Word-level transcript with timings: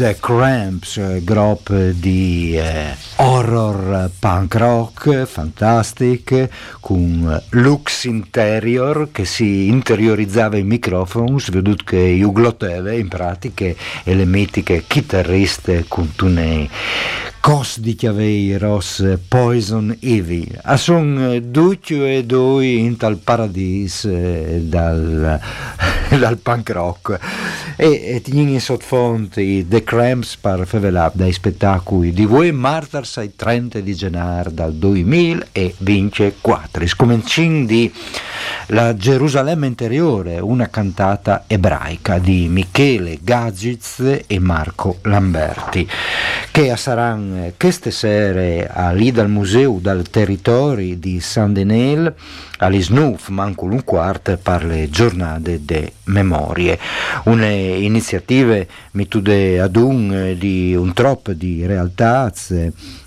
The 0.00 0.16
Cramps, 0.18 0.96
eh, 0.96 1.20
gruppo 1.22 1.74
di 1.74 2.56
eh, 2.56 2.96
horror 3.16 4.10
punk 4.18 4.54
rock 4.54 5.26
fantastic, 5.26 6.48
con 6.80 7.42
Lux 7.50 8.04
Interior 8.04 9.10
che 9.12 9.26
si 9.26 9.66
interiorizzava 9.68 10.56
i 10.56 10.62
microfoni, 10.62 11.42
veduto 11.50 11.84
che 11.84 12.18
ugloteve 12.24 12.96
in 12.96 13.08
pratica 13.08 13.66
e 13.66 14.14
le 14.14 14.24
mitiche 14.24 14.84
chitarriste 14.86 15.84
con 15.86 16.14
tunei 16.16 16.70
cos 17.40 17.80
di 17.80 17.94
chiaveiros 17.94 19.16
Poison 19.26 19.96
Ivy. 19.98 20.46
A 20.62 20.76
son 20.76 21.40
duccio 21.44 22.04
e 22.04 22.24
due 22.24 22.66
in 22.66 22.98
tal 22.98 23.16
paradis 23.16 24.04
eh, 24.04 24.60
dal, 24.64 25.40
dal 26.18 26.36
punk 26.36 26.68
rock 26.70 27.18
e, 27.76 27.86
e 27.86 28.22
in 28.32 28.60
sottofonte 28.60 29.66
The 29.66 29.82
Cramps 29.82 30.36
per 30.36 30.66
fevelà 30.66 31.10
dai 31.14 31.32
spettacoli 31.32 32.12
di 32.12 32.26
voi 32.26 32.52
Martyrs 32.52 33.16
ai 33.16 33.34
30 33.34 33.80
di 33.80 33.94
gennaio 33.94 34.50
dal 34.50 34.74
2024. 34.74 36.86
Scomincin 36.86 37.64
di 37.64 37.90
La 38.66 38.94
Gerusalemme 38.94 39.66
interiore, 39.66 40.38
una 40.40 40.68
cantata 40.68 41.44
ebraica 41.46 42.18
di 42.18 42.48
Michele 42.48 43.18
Gagiz 43.22 44.24
e 44.26 44.38
Marco 44.38 44.98
Lamberti, 45.02 45.88
che 46.50 46.76
saranno 46.76 47.29
queste 47.56 47.90
sere 47.90 48.70
lì 48.92 49.10
dal 49.10 49.28
museo 49.28 49.78
dal 49.80 50.08
territorio 50.10 50.96
di 50.96 51.20
San 51.20 51.52
Denel 51.52 52.14
all'ISNUF, 52.58 53.28
manco 53.28 53.64
un 53.64 53.82
quarto 53.84 54.36
per 54.36 54.64
le 54.64 54.90
giornate 54.90 55.64
de 55.64 55.92
memorie. 56.04 56.78
Un'iniziativa 57.24 58.58
mitude 58.92 59.60
ad 59.60 59.76
un 59.76 60.34
di 60.38 60.74
un 60.74 60.92
troppo 60.92 61.32
di 61.32 61.64
realtà 61.66 62.32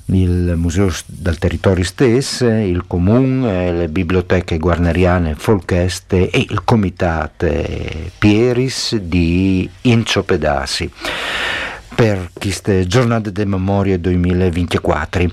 il 0.05 0.53
museo 0.57 0.91
dal 1.05 1.37
territorio 1.37 1.83
stesso, 1.83 2.45
il 2.45 2.83
comune, 2.87 3.71
le 3.71 3.87
biblioteche 3.87 4.57
guarneriane 4.57 5.35
Folcheste 5.35 6.29
e 6.29 6.45
il 6.49 6.63
comitato 6.63 7.47
Pieris 8.17 8.95
di 8.95 9.69
Inciopedasi 9.81 10.91
per 11.95 12.29
queste 12.33 12.85
giornate 12.87 13.31
di 13.31 13.45
memoria 13.45 13.97
2024. 13.97 15.29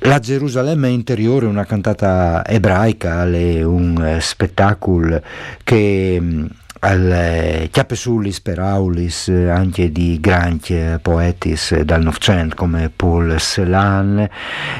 La 0.00 0.18
Gerusalemme 0.18 0.88
interiore, 0.88 1.46
una 1.46 1.64
cantata 1.64 2.44
ebraica, 2.46 3.24
è 3.26 3.62
un 3.62 4.18
spettacolo 4.20 5.22
che 5.62 6.48
al 6.80 7.68
Chiapesulis 7.70 8.40
per 8.40 8.58
Aulis 8.58 9.28
anche 9.28 9.92
di 9.92 10.18
grandi 10.20 10.98
poetis 11.00 11.78
dal 11.82 12.02
Novecento 12.02 12.56
come 12.56 12.90
Paul 12.94 13.38
Celan 13.38 14.28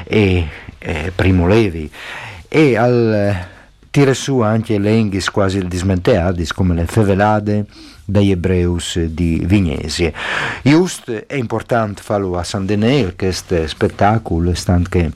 e 0.03 0.47
eh, 0.79 1.11
Primo 1.15 1.47
Levi 1.47 1.89
e 2.49 2.75
al 2.75 3.35
tire 3.89 4.13
su 4.13 4.39
anche 4.39 4.77
l'Enghis 4.77 5.29
quasi 5.29 5.59
il 5.59 5.67
dismenteadis 5.67 6.51
come 6.51 6.75
le 6.75 6.85
Fevelade 6.85 7.65
dagli 8.05 8.31
Ebreus 8.31 8.99
di 8.99 9.41
Vignesie. 9.45 10.13
Just 10.61 11.11
è 11.11 11.35
importante 11.35 12.01
farlo 12.01 12.37
a 12.37 12.43
San 12.43 12.65
Denel, 12.65 13.15
questo 13.15 13.67
spettacolo, 13.67 14.53
stand 14.53 14.89
che 14.89 15.11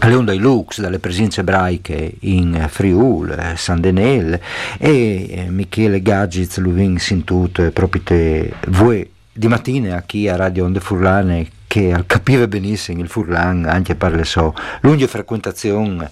alle 0.00 0.14
onde 0.14 0.34
Lux 0.34 0.80
dalle 0.80 0.98
presenze 0.98 1.40
ebraiche 1.40 2.16
in 2.20 2.66
Friul, 2.68 3.54
San 3.56 3.80
Denel 3.80 4.38
e 4.78 5.46
Michele 5.48 6.02
Gagiz 6.02 6.58
Luvin 6.58 6.98
Sintut 6.98 7.70
proprio 7.70 8.50
voi 8.68 9.08
di 9.32 9.48
mattina 9.48 9.96
a 9.96 10.02
chi 10.02 10.28
a 10.28 10.36
Radio 10.36 10.64
Onde 10.66 10.80
Furlane 10.80 11.48
che 11.72 12.04
capiva 12.06 12.46
benissimo 12.46 13.00
il 13.00 13.08
Furlan 13.08 13.64
anche 13.64 13.94
per 13.94 14.14
le 14.14 14.24
sue 14.24 14.52
lunghe 14.80 15.06
frequentazioni 15.06 16.06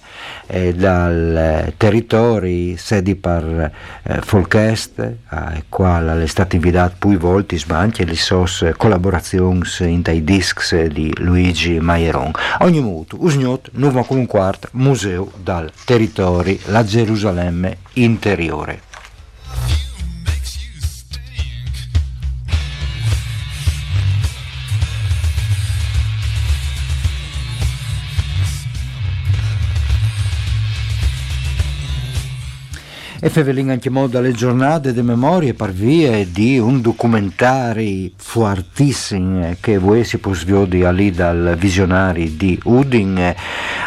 eh, 0.47 0.73
dal 0.73 1.71
territori 1.77 2.77
sedi 2.77 3.13
per 3.13 3.71
eh, 4.01 4.21
Folkest 4.21 4.97
eh, 4.99 5.63
quale 5.69 6.23
è 6.23 6.25
stato 6.25 6.55
invitato 6.55 6.95
più 6.97 7.15
volte 7.19 7.61
ma 7.67 7.77
anche 7.77 8.05
le 8.05 8.15
sue 8.15 8.73
collaborazioni 8.75 9.61
in 9.81 10.01
dai 10.01 10.23
discs 10.23 10.83
di 10.85 11.13
Luigi 11.17 11.79
Maieron. 11.79 12.31
Ogni 12.61 12.81
muto 12.81 13.17
usgnot 13.19 13.69
nuovo 13.73 14.03
con 14.03 14.17
un 14.17 14.25
quarto 14.25 14.67
museo 14.71 15.31
dal 15.43 15.71
territorio 15.85 16.57
la 16.65 16.83
Gerusalemme 16.83 17.77
interiore 17.93 18.89
e 33.23 33.29
fevelin 33.29 33.69
anche 33.69 33.91
modo 33.91 34.17
alle 34.17 34.31
giornate 34.31 34.93
di 34.93 35.03
memorie 35.03 35.53
per 35.53 35.71
via 35.71 36.25
di 36.25 36.57
un 36.57 36.81
documentario 36.81 38.09
fortissimo 38.15 39.55
che 39.59 39.77
voi 39.77 40.03
si 40.03 40.17
può 40.17 40.33
sviare 40.33 40.91
lì 40.91 41.11
dal 41.11 41.55
visionari 41.55 42.35
di 42.35 42.59
Udin 42.63 43.33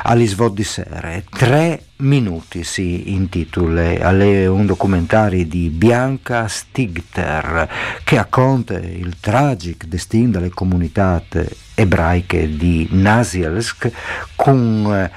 agli 0.04 0.32
di 0.52 0.62
sere. 0.62 1.24
Tre 1.28 1.82
minuti 1.96 2.62
si 2.62 3.12
intitola, 3.12 4.08
un 4.08 4.66
documentario 4.66 5.44
di 5.44 5.68
Bianca 5.68 6.46
Stigter 6.46 7.68
che 8.04 8.14
racconta 8.14 8.74
il 8.74 9.16
tragico 9.18 9.86
destino 9.88 10.30
delle 10.30 10.50
comunità 10.50 11.20
ebraiche 11.74 12.56
di 12.56 12.86
Nasielsk 12.88 13.90
con 14.36 15.10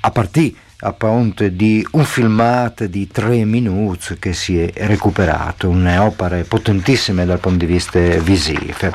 a 0.00 0.10
partire 0.10 0.62
appunto 0.84 1.48
di 1.48 1.86
un 1.92 2.04
filmato 2.04 2.86
di 2.86 3.08
tre 3.08 3.44
minuti 3.44 4.16
che 4.18 4.34
si 4.34 4.60
è 4.60 4.86
recuperato, 4.86 5.68
un'opera 5.68 6.42
potentissima 6.46 7.24
dal 7.24 7.38
punto 7.38 7.64
di 7.64 7.72
vista 7.72 7.98
visivo. 7.98 8.92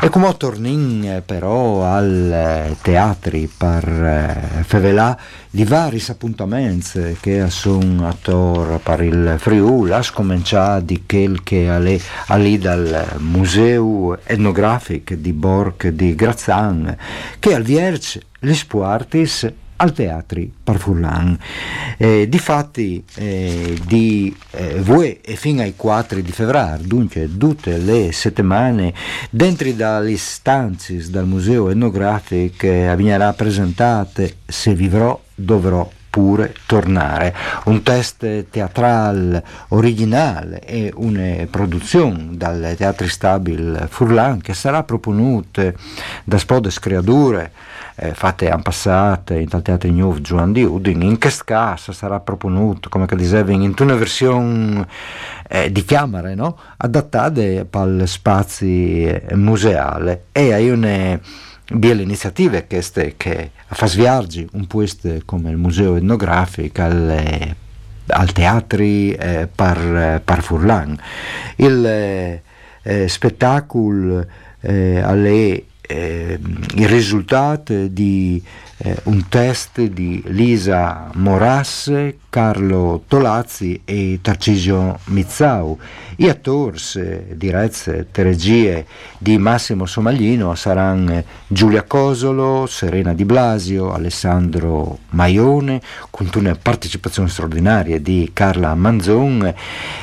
E 0.00 0.08
come 0.08 0.36
torniamo 0.36 1.22
però 1.24 1.84
al 1.84 2.76
teatri 2.82 3.50
per 3.56 3.84
eh, 3.88 4.62
fevelà 4.64 5.16
di 5.50 5.64
vari 5.64 6.02
appuntamenti 6.08 7.16
che 7.20 7.48
sono 7.50 8.08
attorno 8.08 8.78
per 8.78 9.02
il 9.02 9.36
Friuli, 9.38 9.92
a 9.92 10.02
cominciare 10.12 10.84
di 10.84 11.04
quel 11.06 11.42
che 11.42 11.68
è 11.68 12.36
lì 12.36 12.58
dal 12.58 13.14
Museo 13.18 14.18
Etnografico 14.24 15.14
di 15.14 15.32
Borg 15.32 15.88
di 15.88 16.14
Grazan, 16.14 16.96
che 17.38 17.54
al 17.54 17.62
Vierge 17.62 18.22
gli 18.40 18.54
Spuartis 18.54 19.50
al 19.78 19.92
teatri 19.92 20.52
Parfurlan. 20.62 21.38
Eh, 21.96 22.28
difatti 22.28 23.02
eh, 23.16 23.78
di 23.86 24.34
eh, 24.52 24.80
Vue 24.80 25.20
e 25.20 25.36
fino 25.36 25.62
ai 25.62 25.74
4 25.76 26.20
di 26.20 26.32
febbraio, 26.32 26.82
dunque 26.84 27.28
tutte 27.36 27.76
le 27.78 28.12
settimane, 28.12 28.92
dentro 29.30 29.70
dalle 29.72 30.16
stanze 30.16 31.10
dal 31.10 31.26
Museo 31.26 31.70
Etnografico 31.70 32.66
eh, 32.66 33.34
presentate 33.36 34.36
Se 34.46 34.74
vivrò 34.74 35.20
dovrò 35.34 35.88
pure 36.10 36.54
tornare. 36.66 37.34
Un 37.66 37.82
test 37.82 38.46
teatrale 38.50 39.44
originale 39.68 40.60
e 40.60 40.92
una 40.96 41.46
produzione 41.50 42.30
dal 42.32 42.74
Teatri 42.76 43.08
Stabil 43.08 43.86
Furlan 43.88 44.40
che 44.40 44.54
sarà 44.54 44.82
proponuta 44.82 45.72
da 46.24 46.38
Spodes 46.38 46.78
Creature 46.78 47.52
eh, 48.00 48.14
fatte 48.14 48.46
in 48.46 48.62
passato 48.62 49.34
in 49.34 49.48
tal 49.48 49.62
teatro 49.62 49.90
nuovo 49.90 50.20
Giovanni 50.20 50.52
di 50.52 50.62
Udin, 50.62 51.02
in 51.02 51.18
che 51.18 51.32
caso 51.44 51.92
sarà 51.92 52.20
proponuto, 52.20 52.88
come 52.88 53.06
dicevo, 53.10 53.50
in 53.50 53.74
una 53.78 53.94
versione 53.94 54.86
eh, 55.48 55.72
di 55.72 55.84
camere, 55.84 56.34
no? 56.34 56.56
adattate 56.76 57.66
per 57.68 57.88
gli 57.88 58.06
spazi 58.06 59.04
eh, 59.04 59.34
museali 59.34 60.16
e 60.30 60.52
hai 60.52 60.70
una 60.70 61.18
belle 61.70 62.02
iniziative 62.02 62.66
che, 62.66 62.82
ste, 62.82 63.14
che 63.16 63.50
fa 63.66 63.86
sviargi 63.86 64.48
un 64.52 64.66
po' 64.66 64.84
come 65.24 65.50
il 65.50 65.56
museo 65.56 65.96
etnografico 65.96 66.82
alle, 66.82 67.56
al 68.06 68.32
teatri 68.32 69.12
eh, 69.12 69.48
par, 69.52 70.20
par 70.24 70.42
Furlan. 70.42 70.96
Il 71.56 71.84
eh, 71.84 73.08
spettacolo 73.08 74.24
eh, 74.60 75.00
alle 75.00 75.64
eh, 75.88 76.38
il 76.74 76.88
risultato 76.88 77.86
di 77.88 78.42
eh, 78.78 78.96
un 79.04 79.28
test 79.28 79.80
di 79.80 80.22
Lisa 80.26 81.10
Morasse, 81.14 82.18
Carlo 82.30 83.02
Tolazzi 83.08 83.80
e 83.84 84.18
Tarcisio 84.22 84.98
Mizzau. 85.06 85.78
I 86.16 86.28
attori 86.28 86.78
dirette 87.34 88.06
regie 88.12 88.86
di 89.18 89.38
Massimo 89.38 89.86
Somaglino 89.86 90.54
saranno 90.54 91.24
Giulia 91.46 91.82
Cosolo, 91.84 92.66
Serena 92.66 93.14
Di 93.14 93.24
Blasio, 93.24 93.92
Alessandro 93.92 94.98
Maione, 95.10 95.80
con 96.10 96.28
una 96.34 96.56
partecipazione 96.60 97.28
straordinaria 97.28 97.98
di 97.98 98.30
Carla 98.32 98.74
Manzon 98.74 99.54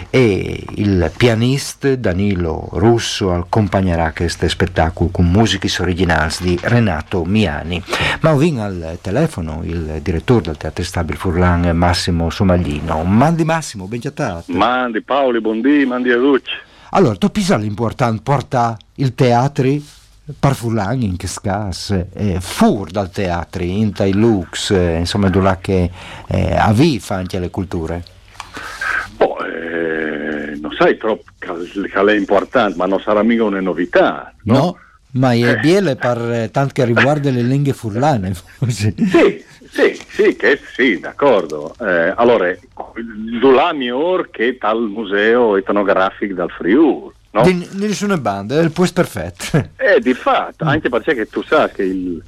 e 0.10 0.64
il 0.76 1.12
pianista 1.16 1.96
Danilo 1.96 2.70
Russo 2.74 3.34
accompagnerà 3.34 4.12
questo 4.14 4.48
spettacolo 4.48 5.10
con 5.10 5.30
musiche 5.30 5.70
originali 5.80 6.34
di 6.40 6.60
Renato 6.62 7.24
Miani. 7.26 7.82
Ma 8.22 8.34
ho 8.34 8.42
al 8.66 8.98
telefono 9.02 9.62
il 9.64 10.00
direttore 10.02 10.42
del 10.44 10.58
Teatro 10.58 10.84
Stabile 10.84 11.18
Furlan 11.18 11.76
Massimo 11.76 12.30
Somaglino. 12.30 13.04
Mandi 13.04 13.44
Massimo, 13.44 13.86
ben 13.86 14.00
chattato. 14.00 14.52
Mandi 14.52 15.02
Paoli, 15.02 15.40
buondì, 15.40 15.86
mandi 15.86 16.12
a 16.12 16.18
tutti. 16.18 16.52
Allora, 16.92 17.16
tu 17.16 17.30
pisa 17.30 17.58
l'importante 17.58 18.22
porta 18.22 18.78
il 18.96 19.16
teatro 19.16 19.70
per 20.40 20.56
Furlan 20.56 21.02
in 21.02 21.18
che 21.18 21.28
scas, 21.28 22.06
eh, 22.14 22.40
fur 22.40 22.90
dal 22.90 23.12
teatro, 23.12 23.64
in 23.64 23.94
tai 23.94 24.14
lux, 24.14 24.72
eh, 24.72 24.98
insomma, 24.98 25.30
là 25.30 25.58
che 25.58 25.90
eh, 26.28 26.56
avviva 26.56 27.16
anche 27.16 27.38
le 27.38 27.50
culture. 27.50 28.04
Oh, 29.18 29.46
eh, 29.46 30.58
non 30.60 30.72
sai 30.78 30.98
troppo 30.98 31.24
che 31.38 31.92
è 31.92 32.16
importante, 32.16 32.76
ma 32.78 32.86
non 32.86 33.00
sarà 33.00 33.22
mica 33.24 33.44
una 33.44 33.62
novità, 33.62 34.34
no? 34.44 34.54
no? 34.54 34.78
Ma 35.16 35.34
è 35.34 35.52
eh. 35.52 35.60
biele 35.60 35.96
per 35.96 36.18
eh, 36.32 36.52
tanto 36.52 36.74
che 36.74 36.86
riguarda 36.86 37.30
le 37.30 37.42
lingue 37.42 37.74
furlane. 37.74 38.34
sì, 38.68 38.94
sì, 39.70 40.02
sì, 40.08 40.36
che 40.36 40.60
sì, 40.74 41.00
d'accordo. 41.00 41.74
Eh, 41.80 42.14
allora, 42.16 42.54
Dulami 43.40 43.90
Or 43.92 44.30
che 44.30 44.58
tal 44.58 44.82
museo 44.82 45.56
etnografico 45.56 46.34
dal 46.34 46.50
Friuli. 46.50 47.14
No? 47.32 47.42
Di, 47.42 47.68
di 47.72 47.88
nessuna 47.88 48.18
banda, 48.18 48.60
è 48.60 48.64
il 48.64 48.72
posto 48.72 49.02
perfetto. 49.02 49.70
Eh, 49.76 50.00
di 50.00 50.14
fatto, 50.14 50.66
anche 50.66 50.90
perché 50.90 51.28
tu 51.28 51.44
sai 51.44 51.70
che 51.72 51.84
il, 51.84 52.22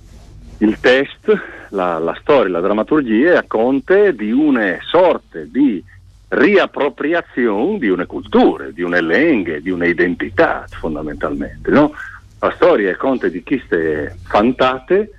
il 0.60 0.80
test, 0.80 1.32
la, 1.70 1.98
la, 1.98 2.16
storia, 2.22 2.52
la 2.52 2.62
drammaturgia 2.62 3.34
è 3.34 3.36
a 3.38 3.44
conte 3.46 4.14
di 4.16 4.32
una 4.32 4.78
sorta 4.86 5.40
di 5.44 5.84
riappropriazione 6.30 7.80
di 7.80 7.90
una 7.90 8.06
cultura, 8.06 8.70
di 8.70 8.82
una 8.82 9.00
lingua, 9.00 9.60
di 9.60 9.70
un'identità 9.70 10.66
fondamentalmente, 10.70 11.72
no? 11.72 11.94
La 12.40 12.52
storia 12.56 12.92
è 12.92 12.96
conte 12.96 13.32
di 13.32 13.42
chiste 13.44 14.16
fantate, 14.28 15.12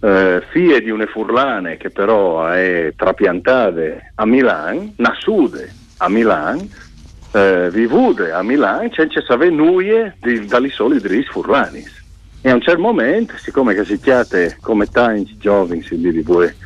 eh, 0.00 0.42
fie 0.50 0.80
di 0.80 0.90
une 0.90 1.06
furlane 1.06 1.76
che 1.76 1.90
però 1.90 2.46
è 2.46 2.92
trapiantate 2.96 4.12
a 4.14 4.26
Milano, 4.26 4.92
nassude 4.96 5.72
a 5.98 6.08
Milano, 6.08 6.66
eh, 7.32 7.68
vivude 7.70 8.32
a 8.32 8.42
Milano, 8.42 8.90
senza 8.92 9.20
sapere 9.22 9.50
nuie 9.50 10.16
dalle 10.46 10.70
soli 10.70 11.00
dris 11.00 11.28
furlanis. 11.28 12.00
E 12.40 12.50
a 12.50 12.54
un 12.54 12.60
certo 12.60 12.80
momento, 12.80 13.36
siccome 13.38 13.74
che 13.74 13.84
si 13.84 13.98
chiate 14.00 14.58
come 14.60 14.86
tanti 14.86 15.36
giovani, 15.38 15.82
si 15.82 15.96
dice 15.96 16.56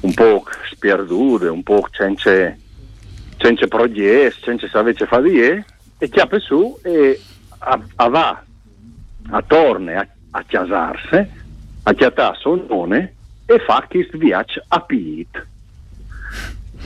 un 0.00 0.14
po' 0.14 0.44
spierdute, 0.70 1.46
un 1.46 1.62
po' 1.62 1.88
senza 1.90 3.66
progetti, 3.68 4.42
senza 4.42 4.68
sapere 4.68 4.94
che 4.94 5.06
fare, 5.06 5.64
e 5.98 6.08
chiappe 6.08 6.38
su 6.38 6.78
e 6.82 7.20
va 7.96 8.42
attorno 9.30 9.98
a, 9.98 10.06
a 10.30 10.42
chiasarse, 10.44 11.30
a 11.84 11.92
chiatà 11.94 12.34
sonone 12.38 13.14
e 13.46 13.58
fa 13.58 13.84
questo 13.88 14.18
viaggio 14.18 14.62
a 14.68 14.80
Piit. 14.80 15.46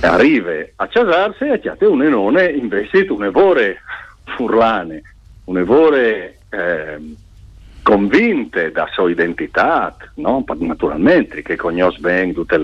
Arriva 0.01 0.53
a 0.77 0.87
chiasarsi 0.89 1.45
e 1.45 1.53
a 1.53 1.59
chiate 1.59 1.87
un 1.87 2.03
enone 2.03 2.47
invece 2.47 3.07
un 3.09 3.25
evore 3.25 3.81
furlane, 4.25 5.03
un 5.45 5.59
evore 5.59 6.39
eh, 6.51 7.15
convinte 7.83 8.73
da 8.73 8.89
sua 8.93 9.11
identità, 9.11 9.97
no? 10.15 10.45
naturalmente, 10.59 11.43
che 11.43 11.57
conosce 11.57 12.01
bene 12.01 12.33
tutta 12.33 12.59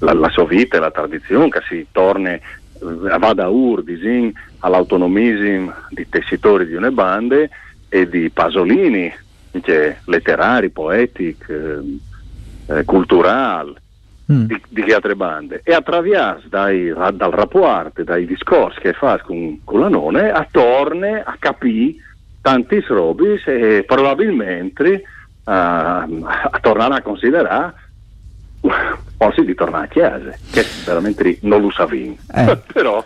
la, 0.00 0.12
la, 0.12 0.28
sua 0.28 0.44
vita 0.44 0.76
e 0.76 0.80
la 0.80 0.90
tradizione, 0.90 1.48
che 1.48 1.60
si 1.68 1.86
torna 1.90 2.32
eh, 2.32 2.40
vada 3.18 3.48
ur 3.48 3.82
disin 3.82 4.32
all'autonomismo 4.60 5.72
di 5.90 6.06
tessitori 6.08 6.66
di 6.66 6.74
una 6.74 6.90
bande 6.90 7.50
e 7.88 8.08
di 8.08 8.30
Pasolini, 8.30 9.12
cioè, 9.62 9.96
letterari, 10.04 10.70
poetici, 10.70 11.36
eh, 12.66 12.84
culturali, 12.84 13.74
mm. 14.30 14.44
di, 14.44 14.62
di 14.68 14.92
altre 14.92 15.16
bande. 15.16 15.60
E 15.64 15.72
attraverso 15.72 16.48
dai, 16.48 16.92
dal 16.92 17.30
rapporto, 17.30 18.02
dai 18.04 18.26
discorsi 18.26 18.80
che 18.80 18.92
fa 18.92 19.18
con, 19.20 19.60
con 19.64 19.80
la 19.80 19.88
nonna, 19.88 20.32
attorno 20.34 21.22
a 21.24 21.36
capire 21.38 21.94
tanti 22.40 22.80
robi 22.86 23.40
e 23.44 23.84
probabilmente 23.86 25.02
uh, 25.44 25.50
a 25.50 26.58
tornare 26.60 26.94
a 26.94 27.02
considerare 27.02 27.74
forse 29.16 29.44
di 29.44 29.54
tornare 29.54 29.84
a 29.84 29.88
chiesa, 29.88 30.38
che 30.50 30.64
veramente 30.84 31.38
non 31.42 31.60
lo 31.60 31.70
sapevo. 31.70 32.16
Eh. 32.34 32.58
Però 32.72 33.04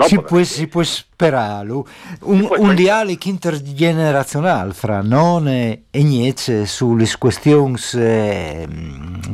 si 0.00 0.20
può, 0.20 0.42
si 0.42 0.66
può 0.68 0.82
sperare 1.22 1.70
un, 1.70 2.48
un 2.58 2.74
dialogo 2.74 3.16
intergenerazionale 3.22 4.72
fra 4.72 5.02
nonne 5.02 5.84
e 5.90 6.02
niece 6.02 6.66
sulle 6.66 7.08
questioni 7.16 7.76
eh, 7.94 8.66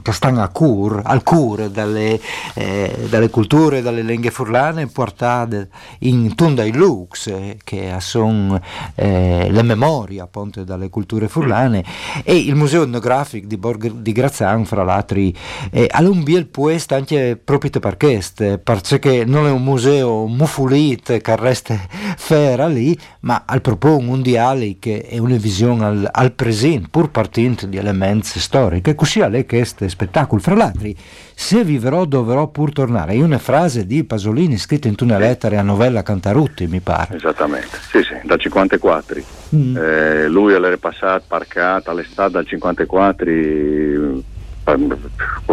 che 0.03 0.13
stanno 0.13 0.43
a 0.43 0.49
cur, 0.49 1.01
al 1.03 1.23
cur 1.23 1.71
dalle, 1.71 2.21
eh, 2.55 3.07
dalle 3.09 3.31
culture, 3.31 3.81
dalle 3.81 4.03
lingue 4.03 4.31
furlane 4.31 4.87
portate 4.89 5.69
in 6.01 6.35
tunda 6.35 6.65
i 6.65 6.73
lux 6.73 7.29
eh, 7.29 7.59
che 7.65 7.95
sono 8.01 8.61
eh, 8.95 9.49
le 9.51 9.63
memorie 9.63 10.21
appunto 10.21 10.65
dalle 10.65 10.91
culture 10.91 11.29
furlane 11.29 11.85
e 12.23 12.37
il 12.37 12.55
museo 12.55 12.83
etnografico 12.83 13.47
di 13.47 13.57
Borg 13.57 13.91
di 13.93 14.13
Grazan 14.13 14.67
fra 14.67 14.83
l'altro 14.83 15.19
eh, 15.19 15.89
un 15.99 16.23
bel 16.23 16.47
puesto 16.47 16.95
anche 16.95 17.41
proprio 17.43 17.71
per 17.71 17.97
questo 17.97 18.59
perché 18.59 19.25
non 19.25 19.47
è 19.47 19.51
un 19.51 19.63
museo 19.63 20.27
mufulit 20.27 21.19
che 21.19 21.37
resta 21.37 21.78
fera 22.17 22.67
lì, 22.67 22.99
ma 23.21 23.45
al 23.47 23.61
propone 23.61 24.09
un 24.09 24.23
dialogo 24.23 24.77
che 24.79 25.03
è 25.03 25.19
una 25.19 25.37
visione 25.37 25.85
al, 25.85 26.09
al 26.11 26.33
presente, 26.33 26.89
pur 26.91 27.11
partendo 27.11 27.67
di 27.67 27.77
elementi 27.77 28.39
storici, 28.39 28.95
così 28.95 29.21
è 29.21 29.47
questo 29.47 29.89
spettacolo. 29.89 30.41
Fra 30.41 30.55
l'altro, 30.55 30.89
se 31.35 31.65
vivrò 31.65 32.05
dovrò 32.05 32.49
pur 32.49 32.73
tornare, 32.73 33.13
è 33.13 33.23
una 33.23 33.39
frase 33.39 33.87
di 33.87 34.05
Pasolini 34.05 34.57
scritta 34.57 34.89
in 34.89 34.95
una 35.01 35.19
lettera 35.19 35.61
a 35.61 35.63
novella 35.63 36.03
Cantarutti, 36.03 36.67
mi 36.67 36.81
pare. 36.81 37.17
Esattamente, 37.17 37.79
sì, 37.91 38.03
sì, 38.03 38.15
dal 38.25 38.41
54. 38.41 39.21
Mm. 39.55 39.77
Eh, 39.77 40.29
lui 40.29 40.53
era 40.53 40.77
passato, 40.77 41.25
parcato 41.27 41.91
all'estate 41.91 42.33
dal 42.33 42.47
54, 42.47 43.31
eh, 43.31 44.23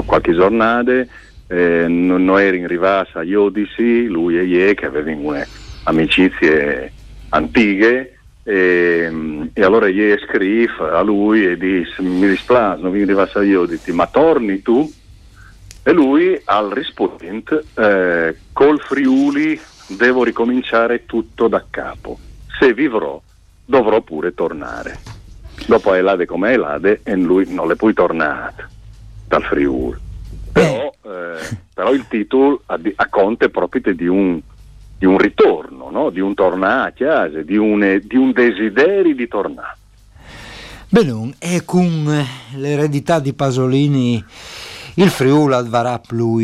qualche 0.05 0.33
giornata 0.33 0.91
eh, 1.47 1.85
non 1.87 2.39
ero 2.39 2.55
in 2.55 2.67
rivasa 2.67 3.19
a 3.19 3.23
Iodici, 3.23 4.07
lui 4.07 4.37
e 4.37 4.43
io 4.43 4.73
che 4.73 4.85
avevano 4.85 5.45
amicizie 5.85 6.91
antiche 7.29 8.17
e, 8.43 9.49
e 9.53 9.63
allora 9.63 9.87
io 9.87 10.17
scrivo 10.19 10.91
a 10.91 11.01
lui 11.01 11.45
e 11.45 11.57
dice 11.57 12.01
mi 12.01 12.27
dispiace 12.27 12.81
non 12.81 12.91
vieni 12.91 13.11
in 13.11 13.17
rivasa 13.17 13.39
a 13.39 13.43
Iodici 13.43 13.91
ma 13.91 14.05
torni 14.07 14.61
tu? 14.61 14.91
E 15.87 15.91
lui 15.91 16.39
al 16.45 16.69
rispondente 16.69 17.63
eh, 17.75 18.35
col 18.53 18.79
Friuli 18.79 19.59
devo 19.87 20.23
ricominciare 20.23 21.05
tutto 21.05 21.47
da 21.47 21.63
capo. 21.69 22.17
Se 22.59 22.73
vivrò 22.73 23.21
dovrò 23.63 24.01
pure 24.01 24.33
tornare. 24.33 24.97
Dopo 25.67 25.93
Elade 25.93 26.25
come 26.25 26.51
Elade 26.53 27.01
e 27.03 27.15
lui 27.15 27.51
non 27.53 27.67
le 27.67 27.75
puoi 27.75 27.93
tornare 27.93 28.69
dal 29.27 29.43
Friuli. 29.43 29.99
Però, 30.51 30.91
eh, 31.03 31.57
però 31.73 31.93
il 31.93 32.05
titolo 32.07 32.61
a, 32.65 32.79
a 32.95 33.07
conte 33.07 33.49
proprio 33.49 33.93
di 33.93 34.07
un, 34.07 34.39
di 34.97 35.05
un 35.05 35.17
ritorno, 35.17 35.89
no? 35.89 36.09
di 36.09 36.19
un 36.19 36.33
tornare 36.33 36.89
a 36.89 36.91
casa, 36.91 37.41
di 37.41 37.57
un, 37.57 38.01
di 38.03 38.15
un 38.15 38.31
desiderio 38.31 39.13
di 39.13 39.27
tornare. 39.27 39.77
Bene, 40.89 41.33
e 41.39 41.63
con 41.65 42.25
l'eredità 42.55 43.19
di 43.19 43.33
Pasolini 43.33 44.23
il 44.95 45.09
Friuli 45.09 45.53
avrà 45.53 45.99
più 45.99 46.37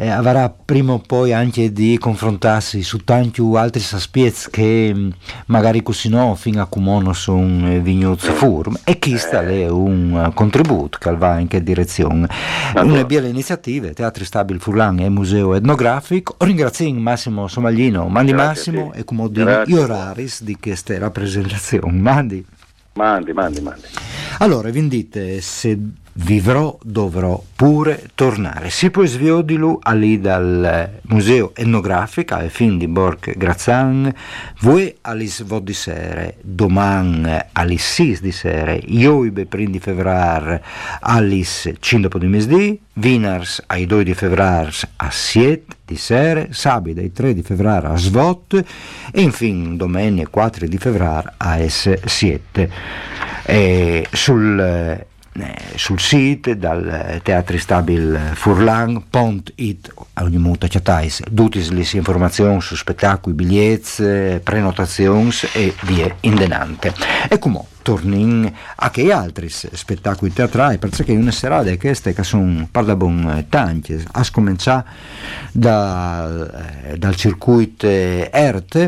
eh, 0.00 0.08
avrà 0.08 0.48
prima 0.48 0.94
o 0.94 0.98
poi 0.98 1.34
anche 1.34 1.72
di 1.72 1.98
confrontarsi 1.98 2.82
su 2.82 3.04
tanti 3.04 3.42
altri 3.54 3.82
aspetti 3.92 4.48
che 4.50 4.92
mm, 4.94 5.10
magari 5.46 5.82
così 5.82 6.08
no 6.08 6.34
fino 6.36 6.62
a 6.62 6.66
come 6.66 7.02
non 7.02 7.14
sono 7.14 7.78
vignozi 7.80 8.30
furm 8.30 8.78
e 8.82 8.98
questa 8.98 9.42
è 9.42 9.68
un 9.68 10.30
contributo 10.32 10.96
che 10.98 11.14
va 11.14 11.38
in 11.38 11.48
che 11.48 11.62
direzione. 11.62 12.26
Una 12.76 13.04
bella 13.04 13.26
iniziativa 13.26 13.92
Teatri 13.92 14.24
Stabile 14.24 14.58
Furlan 14.58 15.00
e 15.00 15.10
Museo 15.10 15.54
Etnografico. 15.54 16.36
Ringrazio 16.38 16.90
Massimo 16.94 17.46
Somaglino. 17.46 18.08
Mandi 18.08 18.32
Grazie 18.32 18.72
Massimo 18.72 18.92
e 18.94 19.04
come 19.04 19.28
dire 19.30 19.64
gli 19.66 19.74
orari 19.74 20.30
di 20.40 20.56
queste 20.58 20.98
rappresentazioni. 20.98 21.98
Mandi. 21.98 22.46
Mandi, 22.94 23.32
mandi, 23.34 23.60
mandi. 23.60 23.86
Allora, 24.38 24.70
vi 24.70 24.88
dite 24.88 25.40
se 25.42 25.78
vivrò 26.14 26.76
dovrò 26.82 27.42
pure 27.54 28.08
tornare. 28.14 28.70
Si 28.70 28.90
può 28.90 29.04
sviodilo 29.04 29.80
lì 29.92 30.20
dal 30.20 31.00
Museo 31.02 31.52
Etnografico 31.54 32.38
e 32.38 32.48
fin 32.48 32.78
di 32.78 32.88
Borg 32.88 33.36
Grazan, 33.36 34.12
voi 34.60 34.94
alis 35.02 35.42
vod 35.44 35.64
di 35.64 35.72
sere, 35.72 36.36
domani 36.40 37.38
alis 37.52 37.92
6 37.94 38.18
di 38.20 38.32
sere, 38.32 38.80
ioibe 38.86 39.46
prim 39.46 39.70
di 39.70 39.78
febbraio 39.78 40.60
alis 41.00 41.70
5 41.78 42.18
di 42.18 42.26
mesdì, 42.26 42.80
Vinars 42.94 43.62
ai 43.66 43.86
2 43.86 44.04
di 44.04 44.14
febbraio 44.14 44.70
a 44.96 45.10
7 45.10 45.64
di 45.84 45.96
sere, 45.96 46.48
sabato 46.52 47.00
ai 47.00 47.12
3 47.12 47.34
di 47.34 47.42
febbraio 47.42 47.92
a 47.92 47.96
Svot 47.96 48.64
e 49.12 49.20
infine 49.20 49.76
domenica 49.76 50.28
4 50.30 50.66
di 50.66 50.78
febbraio 50.78 51.32
a 51.36 51.56
S7. 51.56 52.68
E 53.42 54.06
sul 54.12 54.60
eh, 54.60 55.06
sul 55.76 56.00
sito 56.00 56.54
dal 56.54 57.20
Teatri 57.22 57.58
Stabil 57.58 58.32
Furlan, 58.34 59.04
pont 59.08 59.52
it 59.56 59.92
ogni 60.14 60.38
multa 60.38 60.66
chatais, 60.68 61.22
tutte 61.32 61.64
le 61.70 61.86
informazioni 61.92 62.60
su 62.60 62.76
spettacoli, 62.76 63.34
biglietti, 63.34 64.40
prenotazioni 64.42 65.30
e 65.52 65.74
via 65.82 66.14
indenante. 66.20 66.94
E 67.28 67.38
come 67.38 67.64
tornin 67.82 68.52
a 68.76 68.90
che 68.90 69.12
altri 69.12 69.48
spettacoli 69.48 70.32
teatrali, 70.32 70.78
perché 70.78 71.12
una 71.12 71.30
serata 71.30 71.76
queste 71.76 72.12
che 72.12 72.22
sono 72.22 72.68
parlabon 72.70 73.46
tanti, 73.48 74.02
a 74.12 74.22
scominciare 74.22 74.84
da, 75.52 76.90
eh, 76.90 76.98
dal 76.98 77.16
circuito 77.16 77.86
ERT 77.86 78.86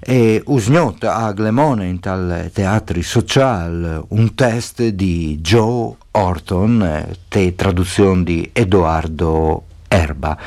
e 0.00 0.42
usgnot 0.46 1.04
a 1.04 1.32
Glemone 1.32 1.86
in 1.86 1.98
tal 1.98 2.50
teatri 2.52 3.02
social 3.02 4.04
un 4.08 4.34
test 4.34 4.86
di 4.88 5.38
Joe 5.40 5.94
Orton, 6.12 7.16
te 7.28 7.54
traduzione 7.54 8.22
di 8.22 8.48
Edoardo 8.52 9.64
Erba. 9.88 10.38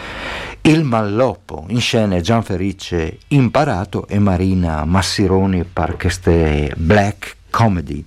Il 0.62 0.84
Malloppo, 0.84 1.66
in 1.68 1.80
scena 1.80 2.20
Gian 2.20 2.44
Ferice 2.44 3.18
Imparato 3.30 4.08
e 4.08 4.20
Marina 4.20 4.86
Massironi 4.86 5.64
per 5.64 5.96
queste 5.98 6.72
black 6.76 7.38
comedy. 7.50 8.04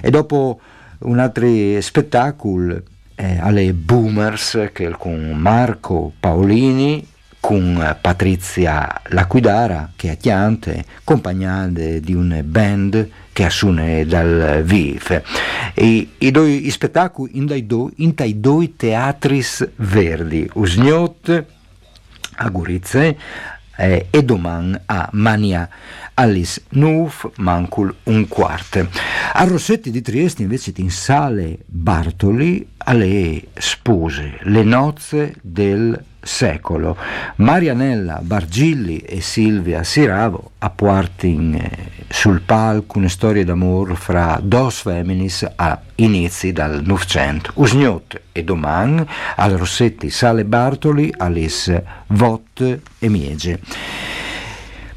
E 0.00 0.10
dopo 0.10 0.60
un 1.00 1.18
altro 1.18 1.48
spettacolo 1.80 2.82
eh, 3.14 3.38
alle 3.38 3.72
Boomers 3.72 4.70
che 4.72 4.90
con 4.90 5.32
Marco 5.32 6.12
Paolini 6.18 7.10
con 7.42 7.96
Patrizia 8.00 9.00
Laquidara 9.08 9.90
che 9.96 10.12
è 10.12 10.16
chiante, 10.16 10.84
accompagnate 11.00 12.00
di 12.00 12.14
una 12.14 12.40
band 12.44 13.08
che 13.32 13.44
assume 13.44 14.06
dal 14.06 14.62
VIF. 14.62 15.22
E, 15.74 16.08
i, 16.18 16.30
due, 16.30 16.70
spettacoli 16.70 17.36
in 17.38 17.46
dai 17.46 17.66
due, 17.66 17.90
in 17.96 18.12
dai 18.14 18.38
due 18.38 18.76
teatri 18.76 19.42
verdi, 19.74 20.48
Usgnot 20.54 21.44
a 22.36 22.48
Gurizze 22.48 23.18
eh, 23.76 24.06
e 24.08 24.22
domani 24.22 24.76
a 24.86 25.08
Mania. 25.12 25.68
Alice 26.14 26.62
Nuf 26.70 27.28
Mancul 27.36 27.94
un 28.04 28.28
quarto. 28.28 28.88
A 29.32 29.44
Rossetti 29.44 29.90
di 29.90 30.02
Trieste 30.02 30.42
invece 30.42 30.72
in 30.76 30.90
sale 30.90 31.58
Bartoli 31.66 32.66
alle 32.78 33.48
spose, 33.54 34.38
le 34.42 34.62
nozze 34.62 35.34
del 35.40 36.04
secolo. 36.20 36.96
Marianella 37.36 38.20
Bargilli 38.22 38.98
e 38.98 39.20
Silvia 39.20 39.82
Siravo 39.82 40.52
apportano 40.58 41.56
eh, 41.56 41.70
sul 42.08 42.40
palco 42.42 42.98
una 42.98 43.08
storia 43.08 43.44
d'amore 43.44 43.94
fra 43.94 44.38
dos 44.42 44.82
feminis 44.82 45.46
a 45.56 45.80
inizi 45.96 46.52
dal 46.52 46.82
Novecento. 46.84 47.52
Usgnot 47.54 48.20
e 48.32 48.44
Doman, 48.44 49.04
al 49.36 49.52
Rossetti 49.52 50.10
Sale 50.10 50.44
Bartoli, 50.44 51.12
Alice 51.16 51.84
Vot 52.08 52.80
e 52.98 53.08
Miege. 53.08 53.60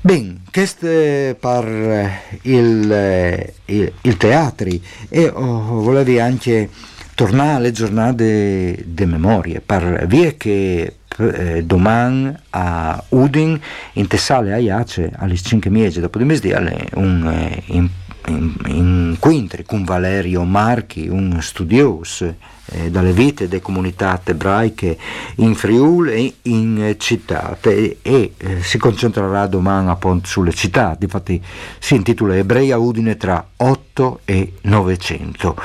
Ben, 0.06 0.44
questo 0.52 0.86
per 0.86 2.12
il, 2.44 3.52
il, 3.66 3.94
il 4.02 4.18
teatri 4.18 4.80
e 5.10 5.28
oh, 5.30 5.82
volevo 5.82 6.22
anche 6.22 6.70
tornare 7.16 7.54
alle 7.54 7.72
giornate 7.72 8.84
di 8.86 9.06
memoria, 9.08 9.64
per 9.66 10.06
via 10.06 10.32
che 10.34 10.98
eh, 11.18 11.64
domani 11.64 12.32
a 12.52 13.04
Udin 13.10 13.60
in 13.94 14.06
Tessale 14.06 14.54
a 14.54 14.58
Iace 14.58 15.12
alle 15.16 15.38
5 15.38 15.72
miege 15.72 16.02
dopo 16.02 16.20
di 16.20 16.24
mezz'ora 16.24 16.72
un 16.94 17.28
eh, 17.28 17.90
in, 18.28 18.54
in, 18.68 19.06
incontri 19.16 19.64
con 19.64 19.84
Valerio 19.84 20.44
Marchi, 20.44 21.08
un 21.08 21.42
studioso 21.42 22.36
eh, 22.68 22.92
dalle 22.92 23.12
vite 23.12 23.48
delle 23.48 23.62
comunità 23.62 24.20
ebraiche 24.24 24.98
in 25.36 25.56
Friuli 25.56 26.12
e 26.12 26.34
in 26.44 26.96
città. 27.00 27.58
E, 27.62 27.98
eh, 28.02 28.34
si 28.62 28.78
concentrerà 28.78 29.48
domani 29.48 29.90
appunto 29.90 30.28
sulle 30.28 30.54
città, 30.54 30.98
infatti 31.00 31.42
si 31.80 31.96
intitola 31.96 32.36
Ebrea 32.36 32.78
Udine 32.78 33.18
tra 33.18 33.44
8 33.56 34.22
e 34.26 34.54
900, 34.62 35.56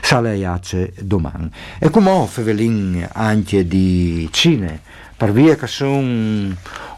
sale 0.00 0.44
a 0.44 0.60
domani. 1.00 1.50
E 1.78 1.90
come 1.90 2.10
ho 2.10 2.26
Fevelin 2.26 3.08
anche 3.12 3.66
di 3.66 4.28
Cine, 4.30 4.80
per 5.16 5.32
via 5.32 5.56
che 5.56 5.66
sono 5.66 6.54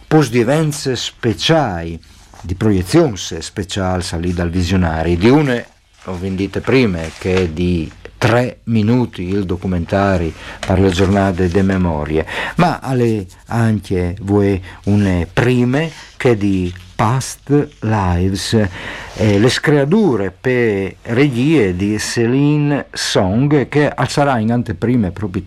post 0.06 0.92
speciali, 0.92 1.98
di 2.42 2.54
proiezioni 2.54 3.16
speciali 3.16 4.04
lì 4.18 4.32
dal 4.32 4.50
visionario, 4.50 5.16
di 5.16 5.28
una, 5.28 5.62
ho 6.04 6.18
vendite 6.18 6.60
prima, 6.60 7.00
che 7.18 7.52
di 7.52 7.90
tre 8.16 8.60
minuti 8.64 9.22
il 9.22 9.46
documentario 9.46 10.32
per 10.58 10.78
le 10.78 10.90
giornate 10.90 11.48
di 11.48 11.62
memoria, 11.62 12.24
ma 12.56 12.78
alle 12.80 13.26
anche 13.46 14.14
voi 14.20 14.62
une 14.84 15.26
prime 15.32 15.90
che 16.20 16.36
di 16.36 16.70
Past 16.94 17.76
Lives, 17.80 18.52
eh, 18.52 19.38
le 19.38 19.48
screature 19.48 20.30
per 20.30 20.96
regie 21.04 21.74
di 21.74 21.96
Céline 21.98 22.88
Song 22.92 23.70
che 23.70 23.90
sarà 24.06 24.38
in 24.38 24.52
anteprime 24.52 25.12
proprio 25.12 25.42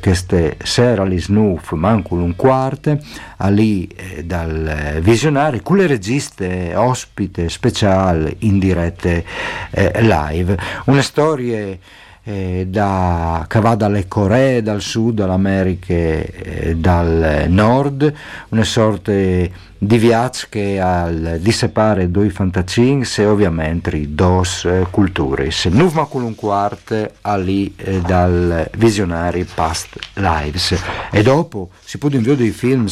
queste 0.00 0.56
sera 0.62 1.02
li 1.02 1.18
snoof 1.18 1.72
mancul 1.72 2.20
un 2.20 2.36
quarto 2.36 3.00
lì 3.48 3.88
eh, 3.88 4.24
dal 4.24 5.00
visionario 5.02 5.60
con 5.60 5.78
le 5.78 5.88
registe 5.88 6.72
ospite 6.76 7.48
speciale 7.48 8.36
in 8.40 8.60
dirette 8.60 9.24
eh, 9.72 10.00
live. 10.02 10.56
Una 10.84 11.02
storia 11.02 11.76
eh, 12.22 12.66
da, 12.68 13.44
che 13.48 13.60
va 13.60 13.74
dalle 13.74 14.06
Coree, 14.06 14.62
dal 14.62 14.82
sud, 14.82 15.16
dall'America, 15.16 15.92
eh, 15.94 16.76
dal 16.76 17.46
nord, 17.48 18.12
una 18.50 18.64
sorta 18.64 19.12
di 19.82 19.96
viaggio 19.96 20.46
che 20.50 20.78
al 20.78 21.38
dissepare 21.40 22.10
due 22.10 22.28
fantacins 22.28 23.18
e 23.18 23.24
ovviamente 23.24 24.14
dos 24.14 24.66
eh, 24.66 24.86
culture. 24.90 25.50
Se 25.50 25.70
non 25.70 25.90
ma 25.94 26.06
un 26.10 26.34
quarto 26.34 27.10
lì 27.36 27.74
eh, 27.76 28.00
dal 28.02 28.68
visionari 28.76 29.44
past 29.44 29.96
lives 30.14 30.78
e 31.10 31.22
dopo 31.22 31.70
si 31.82 31.96
può 31.96 32.10
inviare 32.10 32.36
dei 32.36 32.50
film 32.50 32.88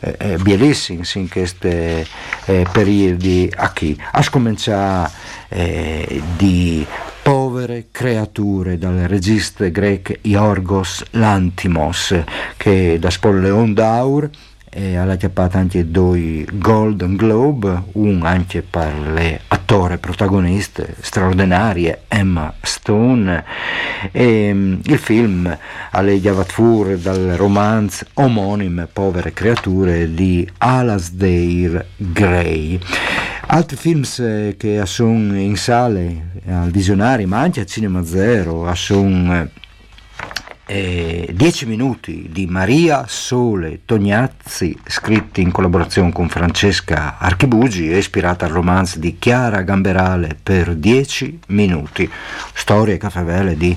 eh, 0.00 0.16
eh, 0.18 0.36
bellissimi 0.36 1.04
in 1.14 1.28
questi 1.30 1.68
eh, 1.68 2.66
periodi 2.70 3.50
a 3.56 3.72
chi 3.72 3.98
a 4.12 4.22
scominciare 4.22 5.10
eh, 5.48 6.22
di 6.36 6.86
povere 7.22 7.86
creature 7.90 8.76
dal 8.76 9.06
regista 9.06 9.66
greco 9.68 10.12
Iorgos 10.20 11.02
Lantimos 11.12 12.14
che 12.58 12.98
da 12.98 13.08
Spolleon 13.08 13.72
d'Aur 13.72 14.30
e 14.70 14.96
ha 14.96 15.16
chiappato 15.16 15.56
anche 15.56 15.90
due 15.90 16.46
Golden 16.52 17.16
Globe, 17.16 17.82
un 17.92 18.24
anche 18.24 18.62
per 18.62 18.92
le 19.12 19.40
attore 19.48 19.98
protagoniste 19.98 20.94
straordinarie 21.00 22.02
Emma 22.06 22.54
Stone 22.62 23.44
e 24.12 24.50
mm, 24.54 24.80
il 24.84 24.98
film 24.98 25.58
alle 25.90 26.20
Javatfur 26.20 26.96
dal 26.98 27.34
romanzo 27.36 28.06
omonime 28.14 28.86
Povere 28.86 29.32
creature 29.32 30.14
di 30.14 30.48
Alasdair 30.58 31.86
Gray. 31.96 32.78
Altri 33.46 33.76
film 33.76 34.04
eh, 34.18 34.54
che 34.56 34.82
sono 34.86 35.36
in 35.36 35.56
sale 35.56 36.42
al 36.46 36.70
visionario 36.70 37.26
ma 37.26 37.40
anche 37.40 37.60
a 37.60 37.64
Cinema 37.64 38.04
Zero 38.04 38.72
sono 38.74 39.48
eh, 40.70 41.28
Dieci 41.32 41.66
minuti 41.66 42.28
di 42.30 42.46
Maria 42.46 43.04
Sole 43.08 43.80
Tognazzi, 43.84 44.78
scritti 44.86 45.40
in 45.40 45.50
collaborazione 45.50 46.12
con 46.12 46.28
Francesca 46.28 47.18
Archibugi, 47.18 47.90
ispirata 47.90 48.44
al 48.44 48.52
romanzo 48.52 49.00
di 49.00 49.18
Chiara 49.18 49.62
Gamberale 49.62 50.38
per 50.40 50.76
Dieci 50.76 51.40
minuti, 51.48 52.08
storie 52.54 52.98
caffevele 52.98 53.56
di 53.56 53.76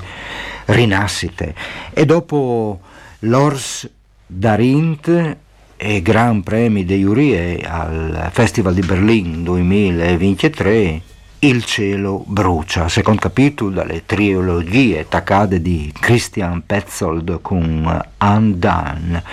rinascite. 0.65 1.55
E 1.91 2.05
dopo 2.05 2.79
l'Ors 3.21 3.89
Darint 4.27 5.37
e 5.75 6.01
Gran 6.03 6.43
Premi 6.43 6.85
de 6.85 6.97
Jury 6.97 7.59
al 7.63 8.29
Festival 8.31 8.75
di 8.75 8.81
Berlino 8.81 9.37
2023 9.37 11.01
il 11.45 11.65
cielo 11.65 12.23
brucia, 12.25 12.87
secondo 12.87 13.19
capitolo 13.19 13.71
dalle 13.71 14.05
trilogie 14.05 15.07
taccate 15.09 15.61
di 15.61 15.91
Christian 15.99 16.65
Petzold 16.65 17.41
con 17.41 18.01
Undone, 18.19 19.23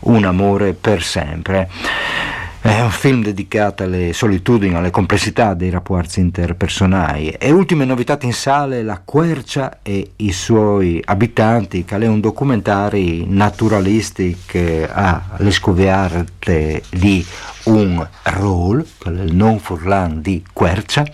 un 0.00 0.24
amore 0.24 0.72
per 0.72 1.00
sempre. 1.02 1.70
È 2.62 2.78
un 2.82 2.90
film 2.90 3.22
dedicato 3.22 3.84
alle 3.84 4.12
solitudini, 4.12 4.74
alle 4.74 4.90
complessità 4.90 5.54
dei 5.54 5.70
rapporti 5.70 6.20
interpersonali. 6.20 7.30
E 7.30 7.50
ultime 7.52 7.86
novità 7.86 8.18
in 8.20 8.34
sale, 8.34 8.82
La 8.82 9.00
Quercia 9.02 9.78
e 9.80 10.10
i 10.16 10.30
suoi 10.30 11.00
abitanti, 11.02 11.86
che 11.86 11.96
è 11.96 12.06
un 12.06 12.20
documentario 12.20 13.24
naturalistico 13.26 14.58
alle 14.92 15.50
scoviarte 15.50 16.82
di 16.90 17.24
un 17.64 18.06
role, 18.24 18.84
il 19.06 19.34
non 19.34 19.58
furlan 19.58 20.20
di 20.20 20.44
Quercia, 20.52 21.06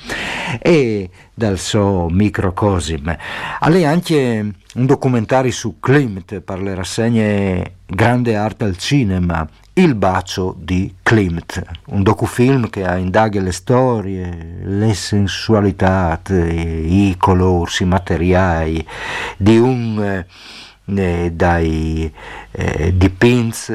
e 0.58 1.08
dal 1.32 1.60
suo 1.60 2.08
microcosm. 2.10 3.08
Ha 3.08 3.88
anche 3.88 4.52
un 4.74 4.86
documentario 4.86 5.52
su 5.52 5.78
Klimt 5.78 6.40
per 6.40 6.60
le 6.60 6.74
rassegne 6.74 7.74
Grande 7.86 8.34
Arte 8.34 8.64
al 8.64 8.76
Cinema 8.76 9.48
il 9.78 9.95
bacio 9.95 10.54
di 10.59 10.95
Klimt, 11.02 11.62
un 11.87 12.02
docufilm 12.02 12.71
che 12.71 12.80
indaga 12.80 13.41
le 13.41 13.52
storie, 13.52 14.60
le 14.62 14.95
sensualità, 14.95 16.19
i 16.28 17.15
colori, 17.19 17.71
i 17.80 17.84
materiali 17.84 18.86
di 19.36 19.58
un 19.58 20.25
eh, 20.86 21.30
dai 21.32 22.10
eh, 22.52 22.97
dipinti 22.97 23.75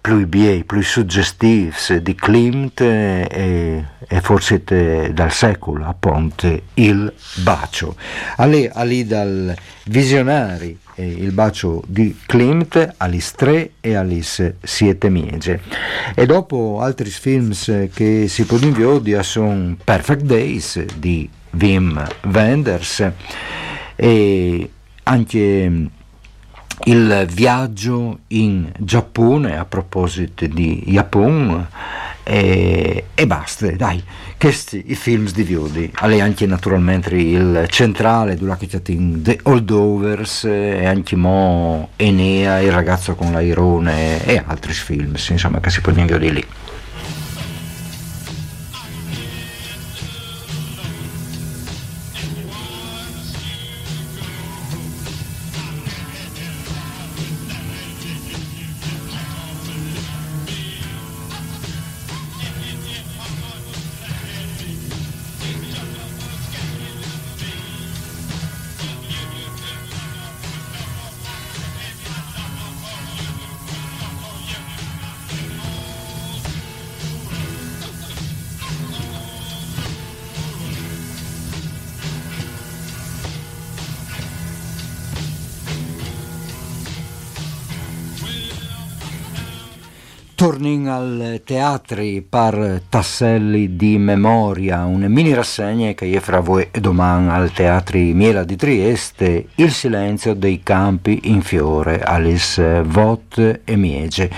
più 0.00 0.26
bei, 0.26 0.64
più 0.64 0.82
suggestivi 0.82 1.72
di 2.00 2.14
Klimt 2.14 2.80
e, 2.80 3.84
e 4.08 4.20
forse 4.20 4.64
dal 5.12 5.30
secolo, 5.30 5.84
appunto, 5.84 6.60
il 6.74 7.12
bacio. 7.42 7.94
Ali, 8.36 8.68
ali 8.72 9.06
dal 9.06 9.54
visionari 9.84 10.76
eh, 10.94 11.06
il 11.06 11.32
bacio 11.32 11.82
di 11.86 12.16
Klimt, 12.26 12.94
Alice 12.96 13.32
3 13.36 13.70
e 13.80 13.94
Alice 13.94 14.56
Siete 14.62 15.08
Miege. 15.08 15.60
E 16.14 16.26
dopo 16.26 16.80
altri 16.80 17.10
film 17.10 17.52
che 17.92 18.26
si 18.28 18.44
inviare 18.66 19.22
sono 19.22 19.76
Perfect 19.82 20.22
Days 20.22 20.84
di 20.96 21.28
Wim 21.50 22.06
Wenders 22.24 23.10
e 23.96 24.70
anche 25.04 25.90
il 26.84 27.26
viaggio 27.30 28.18
in 28.28 28.72
Giappone 28.78 29.56
a 29.56 29.64
proposito 29.64 30.46
di 30.46 30.82
Giappone 30.86 31.66
e, 32.24 33.04
e 33.14 33.26
basta, 33.26 33.70
dai, 33.72 34.02
questi 34.38 34.84
i 34.86 34.94
film 34.94 35.30
di 35.30 35.42
Viodi, 35.42 35.90
alle 35.94 36.20
anche 36.20 36.46
naturalmente 36.46 37.14
il 37.14 37.66
centrale 37.68 38.36
della 38.36 38.56
in 38.92 39.22
The 39.22 39.38
Holdovers 39.42 40.44
e 40.44 40.84
anche 40.84 41.16
Mo 41.16 41.90
Enea, 41.96 42.60
il 42.60 42.72
ragazzo 42.72 43.14
con 43.14 43.32
l'airone 43.32 44.24
e 44.24 44.42
altri 44.44 44.72
film, 44.72 45.14
insomma, 45.28 45.60
che 45.60 45.70
si 45.70 45.80
può 45.80 45.92
di 46.18 46.32
lì. 46.32 46.44
Teatri 91.52 92.24
par 92.26 92.80
tasselli 92.88 93.76
di 93.76 93.98
memoria, 93.98 94.86
una 94.86 95.06
mini 95.06 95.34
rassegna 95.34 95.92
che 95.92 96.10
è 96.10 96.18
fra 96.18 96.40
voi 96.40 96.66
e 96.70 96.80
domani 96.80 97.28
al 97.28 97.52
Teatri 97.52 98.14
Miela 98.14 98.42
di 98.42 98.56
Trieste, 98.56 99.48
Il 99.56 99.70
silenzio 99.70 100.32
dei 100.32 100.62
campi 100.62 101.20
in 101.24 101.42
fiore, 101.42 102.00
Alice 102.00 102.80
Vot 102.84 103.60
e 103.64 103.76
Miege. 103.76 104.30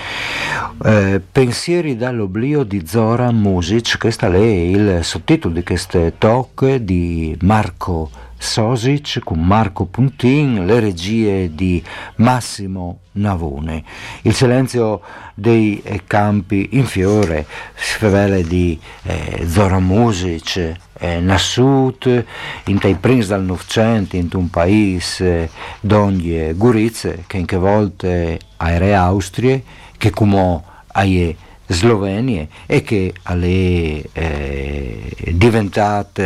Eh, 0.83 1.21
pensieri 1.31 1.95
dall'oblio 1.95 2.63
di 2.63 2.85
Zora 2.85 3.31
Music, 3.31 3.97
questo 3.97 4.25
è 4.25 4.37
il 4.37 4.99
sottotitolo 5.01 5.53
di 5.53 5.63
questo 5.63 6.11
talk 6.17 6.75
di 6.75 7.37
Marco 7.43 8.09
Sosic 8.37 9.19
con 9.23 9.39
Marco 9.39 9.85
Puntin, 9.85 10.65
le 10.65 10.79
regie 10.79 11.53
di 11.53 11.83
Massimo 12.17 12.99
Navone. 13.13 13.83
Il 14.23 14.33
silenzio 14.33 15.01
dei 15.33 15.81
eh, 15.83 16.01
campi 16.05 16.69
in 16.71 16.85
fiore, 16.85 17.45
sfavele 17.73 18.43
di 18.43 18.79
eh, 19.03 19.45
Zora 19.47 19.79
Music, 19.79 20.73
eh, 20.99 21.19
Nassut, 21.19 22.25
in 22.65 22.77
dei 22.77 22.95
prins 22.95 23.27
dal 23.27 23.43
Novecento, 23.43 24.15
in 24.15 24.29
un 24.33 24.49
paese 24.49 25.43
eh, 25.43 25.49
d'ogni 25.79 26.39
e 26.39 26.53
gurizze, 26.53 27.23
che 27.27 27.37
in 27.37 27.45
che 27.45 27.57
volte 27.57 28.39
aeree 28.57 28.95
Austrie, 28.95 29.63
che 29.97 30.09
come 30.09 30.61
hai 30.87 31.35
Slovenia 31.67 32.47
e 32.65 32.81
che 32.83 33.13
è 33.21 33.31
eh, 34.13 35.15
diventato 35.31 36.21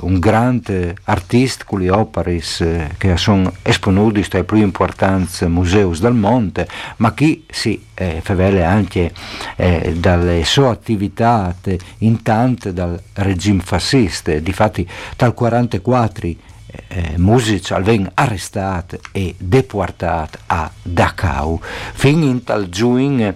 un 0.00 0.18
grande 0.18 0.96
artista 1.04 1.64
con 1.64 1.80
le 1.80 1.90
opere 1.90 2.42
eh, 2.60 2.90
che 2.98 3.16
sono 3.16 3.52
esponuti 3.62 4.24
dai 4.28 4.44
più 4.44 4.58
importanti 4.58 5.46
musei 5.46 5.88
del 5.98 6.12
mondo, 6.12 6.66
ma 6.96 7.14
che 7.14 7.44
si 7.50 7.82
eh, 7.94 8.20
favele 8.22 8.64
anche 8.64 9.12
eh, 9.56 9.94
dalle 9.96 10.44
sue 10.44 10.68
attività 10.68 11.54
intanto 11.98 12.72
dal 12.72 13.00
regime 13.14 13.60
fascista. 13.60 14.32
Difatti 14.38 14.86
dal 15.16 15.34
1944 15.36 16.56
eh, 16.88 17.14
musici 17.16 17.74
vengono 17.80 18.10
arrestati 18.14 18.98
e 19.12 19.34
deportati 19.38 20.38
a 20.46 20.70
Dachau, 20.82 21.60
fino 21.94 22.24
in 22.26 22.44
tal 22.44 22.68
giugno 22.68 23.34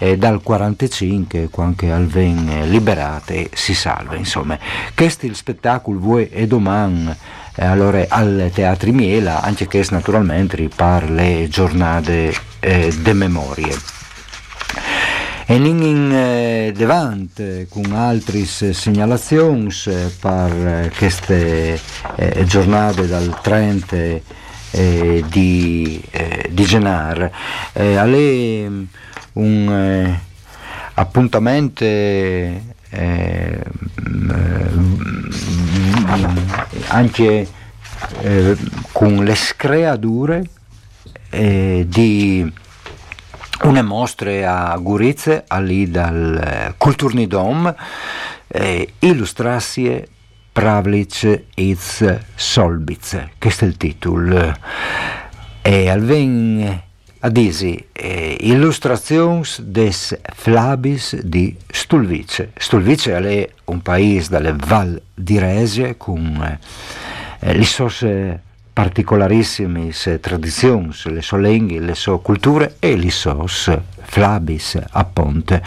eh, 0.00 0.16
dal 0.16 0.42
45 0.42 1.48
quando 1.50 1.92
alven 1.92 2.68
liberate 2.70 3.34
e 3.34 3.50
si 3.52 3.74
salva 3.74 4.16
insomma. 4.16 4.58
Questo 4.94 5.26
è 5.26 5.28
il 5.28 5.36
spettacolo 5.36 6.00
voi 6.00 6.28
e 6.30 6.46
domani? 6.46 7.14
Eh, 7.54 7.64
allora 7.64 8.04
al 8.08 8.50
Teatri 8.52 8.92
Miela 8.92 9.42
anche 9.42 9.68
che 9.68 9.86
naturalmente 9.90 10.68
per 10.74 11.10
le 11.10 11.46
giornate 11.48 12.34
eh, 12.60 12.92
de 12.98 13.12
memorie. 13.12 13.76
E 15.44 15.56
in 15.56 16.12
eh, 16.12 16.72
davanti 16.74 17.66
con 17.68 17.92
altre 17.92 18.44
segnalazioni 18.44 19.68
eh, 19.86 20.10
per 20.20 20.92
queste 20.96 21.78
eh, 22.14 22.44
giornate 22.44 23.08
dal 23.08 23.36
30 23.42 23.96
eh, 24.70 25.24
di, 25.26 26.00
eh, 26.10 26.48
di 26.52 26.64
eh, 27.72 27.96
alle 27.96 28.86
un 29.34 29.70
eh, 29.70 30.20
appuntamento 30.94 31.84
eh, 31.84 33.62
anche 36.88 37.48
eh, 38.20 38.56
con 38.92 39.24
le 39.24 39.34
screature 39.34 40.42
eh, 41.30 41.86
di 41.88 42.52
una 43.62 43.82
mostra 43.82 44.70
a 44.70 44.76
Gurizze, 44.78 45.44
lì 45.60 45.90
dal 45.90 46.40
eh, 46.42 46.74
Kulturni 46.76 47.26
Dom, 47.26 47.72
eh, 48.48 48.94
illustrazie 49.00 50.08
Pravlic 50.52 51.44
iz 51.54 52.18
Solbic, 52.34 53.28
questo 53.38 53.64
è 53.64 53.68
il 53.68 53.76
titolo. 53.76 54.56
E 55.62 55.90
al 55.90 56.00
20 56.00 56.82
Adisi, 57.22 57.86
eh, 57.92 58.38
illustrazioni 58.40 59.42
des 59.58 60.18
Flabis 60.34 61.20
di 61.20 61.54
Stulvice. 61.70 62.52
Stulvice 62.56 63.14
è 63.14 63.50
un 63.66 63.82
paese 63.82 64.30
dalle 64.30 64.56
Val 64.56 65.00
di 65.12 65.38
Resia 65.38 65.94
con 65.96 66.58
eh, 67.40 67.52
le 67.52 67.64
sue 67.64 68.40
particolarissime 68.72 69.90
tradizioni, 70.18 70.94
le 71.04 71.20
sue 71.20 71.40
lingue, 71.42 71.80
le 71.80 71.94
sue 71.94 72.22
culture 72.22 72.76
e 72.78 72.96
le 72.96 73.10
sue 73.10 73.82
Flabis 74.00 74.78
a 74.90 75.04
Ponte. 75.04 75.62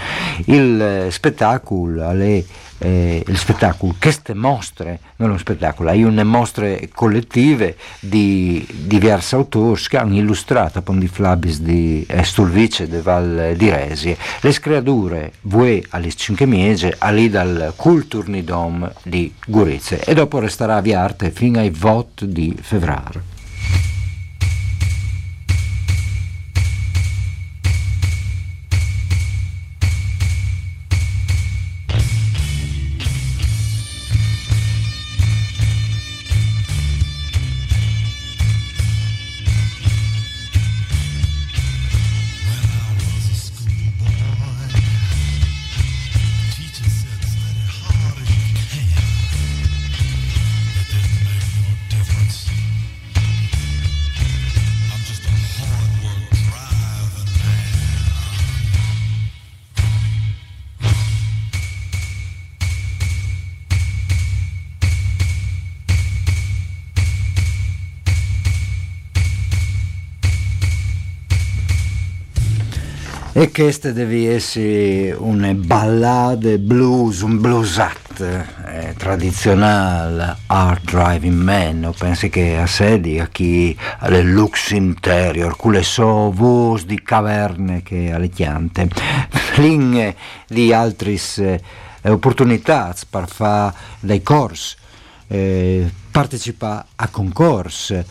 Il 0.46 0.82
eh, 0.82 1.12
spettacolo 1.12 2.10
è 2.10 2.44
eh, 2.84 3.24
il 3.26 3.38
spettacolo, 3.38 3.96
queste 4.00 4.34
mostre, 4.34 5.00
non 5.16 5.30
è 5.30 5.32
un 5.32 5.40
spettacolo, 5.40 5.90
è 5.90 6.04
una 6.04 6.24
mostre 6.26 6.90
collettive 6.94 7.78
di 8.02 8.68
diversi 8.70 9.36
autori 9.36 9.82
che 9.88 9.98
hanno 9.98 10.16
illustrato 10.16 10.80
appunto 10.80 11.06
i 11.06 11.08
Flabis 11.08 11.62
di 11.62 12.06
Stulvice 12.24 12.88
de 12.88 13.02
Val 13.02 13.54
di 13.56 13.70
Resie, 13.70 14.18
le 14.42 14.52
screature 14.52 15.32
voi 15.42 15.84
alle 15.92 16.12
cinque 16.14 16.46
miege, 16.46 16.98
lì 17.12 17.30
dal 17.30 17.74
Kulturnidom 17.76 18.92
di 19.04 19.34
Gurizze 19.46 20.04
e 20.04 20.14
dopo 20.14 20.40
resterà 20.40 20.76
a 20.76 20.82
Viarte 20.82 21.32
fino 21.32 21.60
ai 21.60 21.70
vot 21.70 22.26
di 22.26 22.56
febbraio. 22.60 23.33
E 73.44 73.52
queste 73.52 73.92
deve 73.92 74.34
essere 74.34 75.12
una 75.12 75.54
ballade 75.54 76.60
blues, 76.60 77.20
un 77.20 77.42
bluesat 77.42 78.22
eh, 78.22 78.94
tradizionale, 78.96 80.38
Art 80.46 80.86
Driving 80.86 81.42
Man, 81.42 81.84
o 81.84 81.92
pensi 81.92 82.30
che 82.30 82.58
a 82.58 82.66
sedi 82.66 83.20
a 83.20 83.28
chi 83.28 83.78
alle 84.00 84.22
lux 84.22 84.70
interior, 84.70 85.58
con 85.58 85.74
le 85.74 85.84
sue 85.84 86.32
voci 86.32 86.86
di 86.86 87.04
caverne 87.04 87.84
che 87.84 88.14
alle 88.14 88.30
chiante, 88.30 88.88
linee 89.58 90.16
di 90.48 90.72
altre 90.72 91.20
eh, 91.36 91.62
opportunità 92.04 92.96
per 93.10 93.28
fare 93.28 93.74
dei 94.00 94.24
corsi, 94.24 94.78
eh, 95.28 95.92
partecipare 96.10 96.86
a 96.96 97.10
concorsi, 97.10 98.02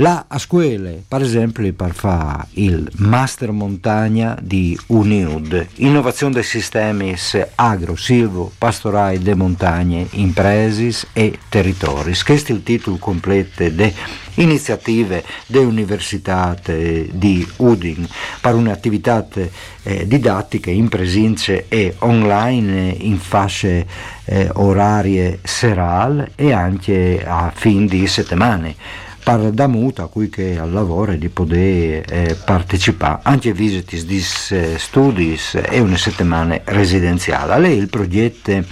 la 0.00 0.26
a 0.28 0.38
scuola, 0.38 0.90
per 1.06 1.22
esempio, 1.22 1.72
per 1.72 1.92
fare 1.92 2.46
il 2.52 2.88
Master 2.96 3.50
Montagna 3.50 4.38
di 4.40 4.78
UNIUD, 4.86 5.66
Innovazione 5.76 6.34
dei 6.34 6.42
sistemi 6.44 7.16
agro, 7.56 7.96
silvo, 7.96 8.52
pastorali 8.56 9.18
de 9.18 9.34
montagne, 9.34 10.06
impresis 10.10 11.06
e 11.12 11.38
territori. 11.48 12.14
Questo 12.24 12.52
è 12.52 12.54
il 12.54 12.62
titolo 12.62 12.96
completo 12.96 13.64
delle 13.64 13.92
iniziative 14.34 15.24
delle 15.46 15.64
università 15.64 16.56
di 16.62 17.46
Udin 17.56 18.06
per 18.40 18.54
un'attività 18.54 19.26
eh, 19.82 20.06
didattica 20.06 20.70
in 20.70 20.88
presenza 20.88 21.54
e 21.66 21.96
online 21.98 22.94
in 23.00 23.18
fasce 23.18 23.84
eh, 24.26 24.48
orarie 24.54 25.40
serali 25.42 26.24
e 26.36 26.52
anche 26.52 27.24
a 27.26 27.50
fin 27.52 27.86
di 27.86 28.06
settimane 28.06 29.06
per 29.28 29.50
da 29.50 29.66
muta 29.66 30.04
a 30.04 30.06
cui 30.06 30.30
che 30.30 30.58
al 30.58 30.72
lavoro 30.72 31.14
di 31.14 31.28
poter 31.28 32.02
eh, 32.08 32.34
partecipare 32.42 33.20
anche 33.24 33.50
a 33.50 33.52
visite 33.52 34.02
di 34.06 34.24
eh, 34.48 34.78
studi 34.78 35.38
e 35.52 35.80
una 35.80 35.98
settimana 35.98 36.58
residenziale. 36.64 37.58
Lei 37.58 37.76
il 37.76 37.90
progetto 37.90 38.64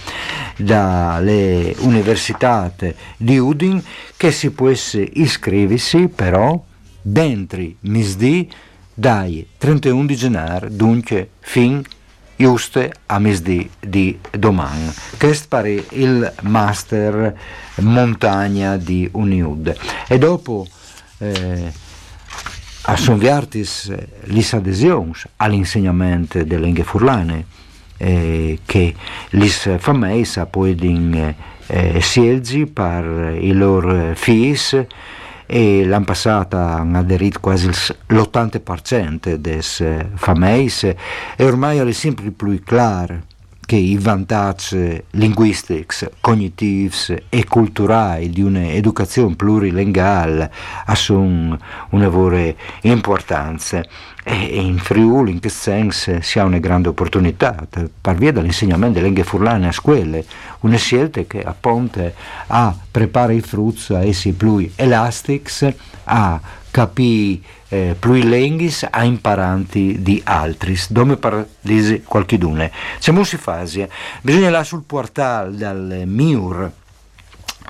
dalle 0.55 1.75
università 1.81 2.73
di 3.17 3.37
Udin 3.37 3.83
che 4.15 4.31
si 4.31 4.49
può 4.49 4.71
iscriversi 4.71 6.07
però 6.07 6.59
dentro 7.03 7.61
misdì 7.81 8.49
dai 8.95 9.47
31 9.59 10.05
di 10.07 10.15
gennaio 10.15 10.69
dunque 10.71 11.29
fin 11.39 11.83
giuste 12.37 12.93
a 13.07 13.19
misdì 13.19 13.69
di 13.79 14.17
domani. 14.31 14.93
Questo 15.17 15.57
è 15.57 15.83
il 15.89 16.33
master 16.43 17.35
montagna 17.77 18.77
di 18.77 19.09
Uniud. 19.11 19.75
E 20.07 20.17
dopo 20.17 20.65
eh, 21.17 21.71
assonviartis 22.83 23.93
lis 24.25 24.53
adesioni 24.53 25.11
all'insegnamento 25.37 26.43
delle 26.43 26.65
lingue 26.65 26.83
furlane 26.83 27.45
eh, 27.97 28.59
che 28.65 28.95
lis 29.31 29.77
fameis 29.79 30.41
poedin 30.49 31.35
eh, 31.65 32.01
sielgi 32.01 32.65
per 32.65 33.35
i 33.41 33.51
loro 33.51 34.13
figli 34.15 34.55
e 35.47 35.85
l'anno 35.85 36.05
passato 36.05 36.57
hanno 36.57 36.99
aderito 36.99 37.39
quasi 37.39 37.69
l'80% 37.69 39.35
dei 39.35 39.61
fameis 39.61 40.83
e 40.83 40.95
ormai 41.39 41.79
è 41.79 41.91
sempre 41.93 42.29
più 42.31 42.61
chiaro 42.63 43.23
che 43.67 43.75
i 43.75 43.97
vantaggi 43.97 45.03
linguistici, 45.11 46.07
cognitivi 46.21 47.21
e 47.27 47.43
culturali 47.43 48.29
di 48.29 48.41
un'educazione 48.41 49.35
plurilinguale 49.35 50.49
sono 50.93 51.57
una 51.89 52.07
vera 52.07 52.53
importanza. 52.83 53.83
E 54.23 54.59
in 54.61 54.77
Friuli, 54.77 55.31
in 55.31 55.39
che 55.39 55.49
senso, 55.49 56.21
si 56.21 56.39
ha 56.39 56.45
una 56.45 56.59
grande 56.59 56.87
opportunità 56.89 57.65
per 57.69 58.15
via 58.15 58.31
dell'insegnamento 58.31 58.95
delle 58.95 59.05
lingue 59.05 59.23
furlane 59.23 59.67
a 59.67 59.71
scuole, 59.73 60.25
una 60.61 60.77
scelta 60.77 61.21
che 61.23 61.41
appunto 61.41 62.11
a 62.47 62.75
preparare 62.89 63.35
i 63.35 63.41
frutti 63.41 63.93
a 63.93 64.03
essi 64.03 64.33
più 64.33 64.69
elastici, 64.75 65.73
a 66.05 66.39
capire 66.71 67.39
eh, 67.69 67.95
pluilenghis 67.97 68.85
a 68.89 69.03
imparanti 69.03 70.01
di 70.01 70.21
altris, 70.23 70.91
dove 70.91 71.17
parlisi 71.17 72.03
qualchidune. 72.03 72.71
Siamo 72.99 73.23
si 73.23 73.37
fasia, 73.37 73.87
bisogna 74.21 74.49
là 74.49 74.63
sul 74.63 74.83
portale 74.83 75.55
del 75.55 76.03
MIUR 76.05 76.71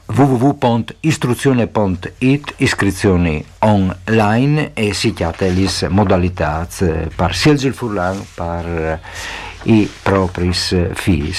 www.istruzione.it 0.07 2.53
iscrizioni 2.57 3.43
online 3.59 4.73
e 4.73 4.93
si 4.93 5.13
chiate 5.13 5.49
le 5.49 5.69
modalità 5.89 6.67
per 7.13 7.35
sia 7.35 7.51
il 7.51 7.73
furlan 7.73 8.25
per 8.33 9.01
i 9.67 9.89
propri 10.01 10.51
figli. 10.53 11.33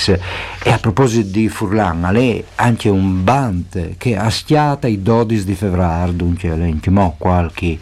E 0.62 0.70
a 0.70 0.78
proposito 0.78 1.28
di 1.28 1.48
Furlan, 1.48 2.08
lei 2.12 2.44
anche 2.56 2.88
un 2.88 3.24
band 3.24 3.96
che 3.96 4.16
ha 4.16 4.30
stiata 4.30 4.86
i 4.86 5.02
12 5.02 5.44
di 5.44 5.54
febbraio, 5.54 6.12
dunque 6.12 6.54
lei 6.54 6.70
intimò 6.70 7.14
qualche, 7.16 7.78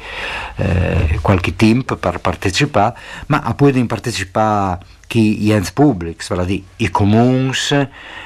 eh, 0.57 1.19
qualche 1.21 1.57
team 1.57 1.83
per 1.83 2.21
partecipare, 2.21 2.97
ma 3.27 3.41
ha 3.43 3.55
poi 3.55 3.85
partecipare 3.87 4.79
chi 5.07 5.39
gli 5.39 5.53
enti 5.53 5.71
pubblici, 5.73 6.27
vale 6.29 6.47
dire 6.47 6.63
i 6.77 6.91
comuni, 6.91 7.53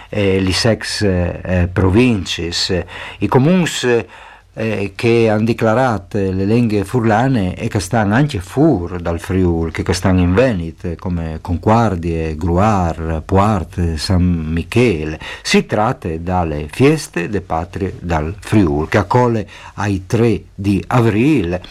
eh, 0.08 0.40
le 0.40 0.52
sex 0.52 1.02
eh, 1.02 1.68
province, 1.72 2.86
i 3.18 3.26
comuni 3.26 3.66
eh, 4.54 4.92
che 4.94 5.28
hanno 5.28 5.44
dichiarato 5.44 6.18
le 6.18 6.44
lingue 6.44 6.84
furlane 6.84 7.54
e 7.54 7.68
che 7.68 7.80
stanno 7.80 8.14
anche 8.14 8.40
fuori 8.40 9.00
dal 9.00 9.20
Friuli, 9.20 9.70
che 9.70 9.92
stanno 9.92 10.20
in 10.20 10.34
Veneto, 10.34 10.94
come 10.98 11.38
Conquardie, 11.40 12.36
Gruar, 12.36 13.22
Puart, 13.24 13.94
San 13.94 14.22
Michele. 14.22 15.18
Si 15.42 15.66
tratta 15.66 16.08
dalle 16.18 16.68
feste 16.70 17.28
de 17.28 17.40
patrie 17.40 17.96
dal 18.00 18.34
Friuli, 18.38 18.88
che 18.88 18.98
accoglie 18.98 19.48
ai 19.74 20.04
3 20.06 20.42
di 20.54 20.82
aprile 20.86 21.62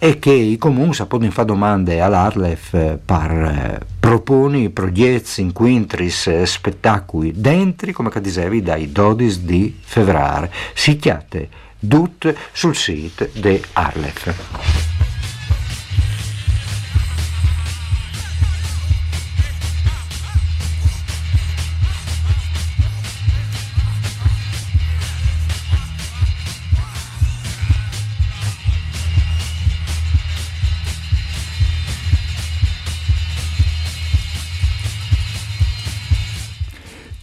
e 0.00 0.20
che 0.20 0.30
i 0.30 0.56
comuni 0.58 0.90
possono 0.90 1.30
fare 1.30 1.46
domande 1.46 2.00
all'Arlef 2.00 2.98
per 3.04 3.30
eh, 3.30 3.80
proponi 3.98 4.70
progetti, 4.70 5.40
inquintris, 5.40 6.28
eh, 6.28 6.46
spettacoli 6.46 7.32
dentro, 7.34 7.90
come 7.92 8.12
dicevi, 8.20 8.62
dai 8.62 8.92
12 8.92 9.44
di 9.44 9.76
febbraio. 9.80 10.50
Si 10.72 10.96
chiate 10.96 11.48
DUT 11.78 12.34
sul 12.52 12.74
sito 12.74 13.28
di 13.32 13.62
Arlef. 13.72 15.07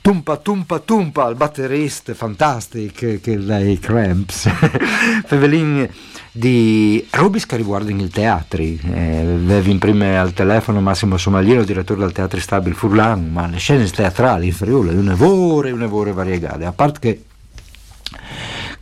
Tumpa 0.05 0.37
Tumpa 0.37 0.77
Tumpa, 0.77 1.27
il 1.29 1.35
batterista 1.35 2.13
fantastico 2.13 3.07
che 3.19 3.37
lei 3.37 3.79
Cramps. 3.79 4.47
Fevelin 5.25 5.89
di 6.31 7.03
Rubis 7.09 7.47
che 7.47 7.55
riguarda 7.55 7.89
il 7.89 8.11
teatro. 8.11 8.61
Eh, 8.61 8.77
avevi 9.17 9.71
in 9.71 9.79
prima 9.79 10.21
al 10.21 10.33
telefono 10.33 10.79
Massimo 10.79 11.17
Somagliero, 11.17 11.63
direttore 11.63 12.01
del 12.01 12.11
Teatro 12.11 12.39
Stabile 12.39 12.75
Furlan, 12.75 13.31
ma 13.31 13.47
le 13.47 13.57
scene 13.57 13.89
teatrali 13.89 14.45
in 14.45 14.53
Friuli, 14.53 14.93
una 14.93 15.15
vore, 15.15 15.71
una 15.71 15.87
vore 15.87 16.11
variegate. 16.11 16.65
A 16.65 16.71
parte 16.71 16.99
che 16.99 17.24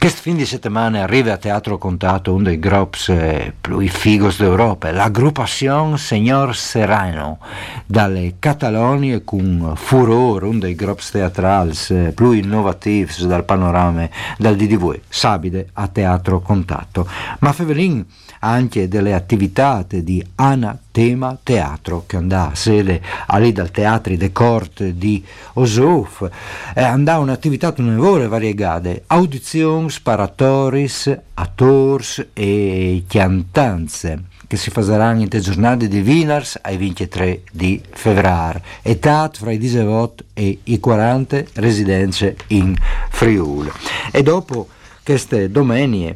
questo 0.04 0.24
fin 0.24 0.36
di 0.36 0.46
settimana 0.46 1.04
arriva 1.04 1.32
a 1.32 1.38
Teatro 1.38 1.78
Contato 1.78 2.34
uno 2.34 2.44
dei 2.44 2.60
gruppi 2.60 3.00
eh, 3.08 3.54
più 3.62 3.80
figos 3.88 4.38
d'Europa, 4.38 4.92
l'agrupazione 4.92 5.98
Signor 5.98 6.54
Serrano, 6.58 7.40
dalle 7.86 8.34
Catalonie 8.38 9.24
con 9.24 9.72
furore, 9.78 10.48
uno 10.48 10.60
dei 10.60 10.76
gruppi 10.76 11.04
teatrali 11.10 11.74
eh, 11.88 12.12
più 12.14 12.32
innovativi 12.32 13.26
dal 13.26 13.46
panorama 13.46 14.10
del 14.38 14.58
DDV, 14.58 15.00
Sabide 15.08 15.70
a 15.72 15.88
Teatro 15.88 16.42
Contatto. 16.42 17.08
Ma 17.40 17.54
Fevelin 17.54 18.06
anche 18.44 18.90
delle 18.90 19.14
attività 19.14 19.86
di 19.88 20.24
Ana 20.36 20.78
Tema 20.92 21.38
Teatro 21.42 22.04
che 22.06 22.18
andava 22.18 22.52
a 22.52 22.56
sede 22.56 23.02
lì 23.38 23.52
dal 23.54 23.72
Teatri 23.72 24.18
de 24.18 24.32
Corte 24.32 24.98
di 24.98 25.24
Osouf 25.54 26.30
e 26.76 26.82
andava 26.82 27.24
un'attività 27.24 27.74
nuove 27.78 28.28
variegate 28.28 29.04
audizioni, 29.08 29.90
sparatoris, 29.90 31.18
attors 31.36 32.28
e 32.34 33.04
chiantanze 33.08 34.24
che 34.46 34.58
si 34.58 34.70
faranno 34.70 35.22
in 35.22 35.30
te 35.30 35.40
giornate 35.40 35.88
di 35.88 36.02
Wieners 36.02 36.60
ai 36.62 36.78
23 36.78 37.44
di 37.52 37.82
febbraio 37.92 38.62
età 38.82 39.32
fra 39.34 39.52
i 39.52 39.58
18 39.58 40.24
e 40.34 40.60
i 40.66 40.80
40 40.80 41.44
residenze 41.54 42.36
in 42.48 42.76
Friuli 43.10 43.72
e 44.12 44.22
dopo 44.22 44.68
queste 45.04 45.50
domenie 45.50 46.16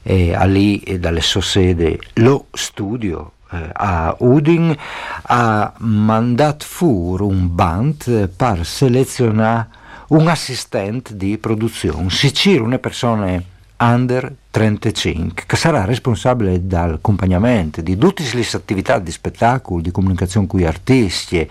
e 0.02 0.34
a 0.34 0.44
lì 0.44 0.80
e 0.80 0.98
dalle 0.98 1.20
sue 1.20 1.42
sedi 1.42 1.98
lo 2.14 2.46
studio 2.52 3.32
eh, 3.50 3.70
a 3.72 4.14
Udin 4.20 4.74
ha 5.22 5.72
mandato 5.78 6.64
fuori 6.66 7.24
un 7.24 7.54
band 7.54 8.28
per 8.28 8.64
selezionare 8.64 9.76
un 10.08 10.28
assistente 10.28 11.16
di 11.16 11.36
produzione, 11.36 12.08
si 12.08 12.56
una 12.56 12.78
persona 12.78 13.40
under 13.78 14.34
35, 14.50 15.44
che 15.46 15.56
sarà 15.56 15.84
responsabile 15.84 16.66
dell'accompagnamento 16.66 17.80
di 17.80 17.96
tutte 17.96 18.24
le 18.32 18.46
attività 18.52 18.98
di 18.98 19.10
spettacolo, 19.10 19.80
di 19.80 19.90
comunicazione 19.90 20.46
con 20.46 20.60
gli 20.60 20.64
artisti, 20.64 21.48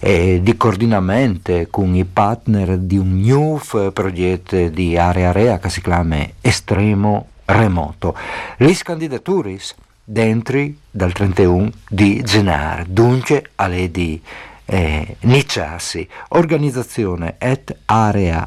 e 0.00 0.40
di 0.42 0.56
coordinamento 0.56 1.66
con 1.70 1.94
i 1.94 2.04
partner 2.04 2.78
di 2.78 2.96
un 2.96 3.20
nuovo 3.20 3.90
progetto 3.92 4.68
di 4.68 4.96
area 4.96 5.28
area 5.28 5.58
che 5.58 5.68
si 5.68 5.82
chiama 5.82 6.26
Estremo 6.40 7.28
Remoto. 7.44 8.16
Le 8.58 8.74
candidature 8.82 9.58
dentro 10.02 10.64
dal 10.90 11.12
31 11.12 11.70
di 11.88 12.22
gennaio, 12.22 12.84
dunque 12.88 13.50
alle 13.56 13.90
di 13.90 14.22
eh, 14.66 15.16
Nicciassi, 15.20 16.08
organizzazione 16.28 17.36
at 17.38 17.74
areaarea.it. 17.84 18.46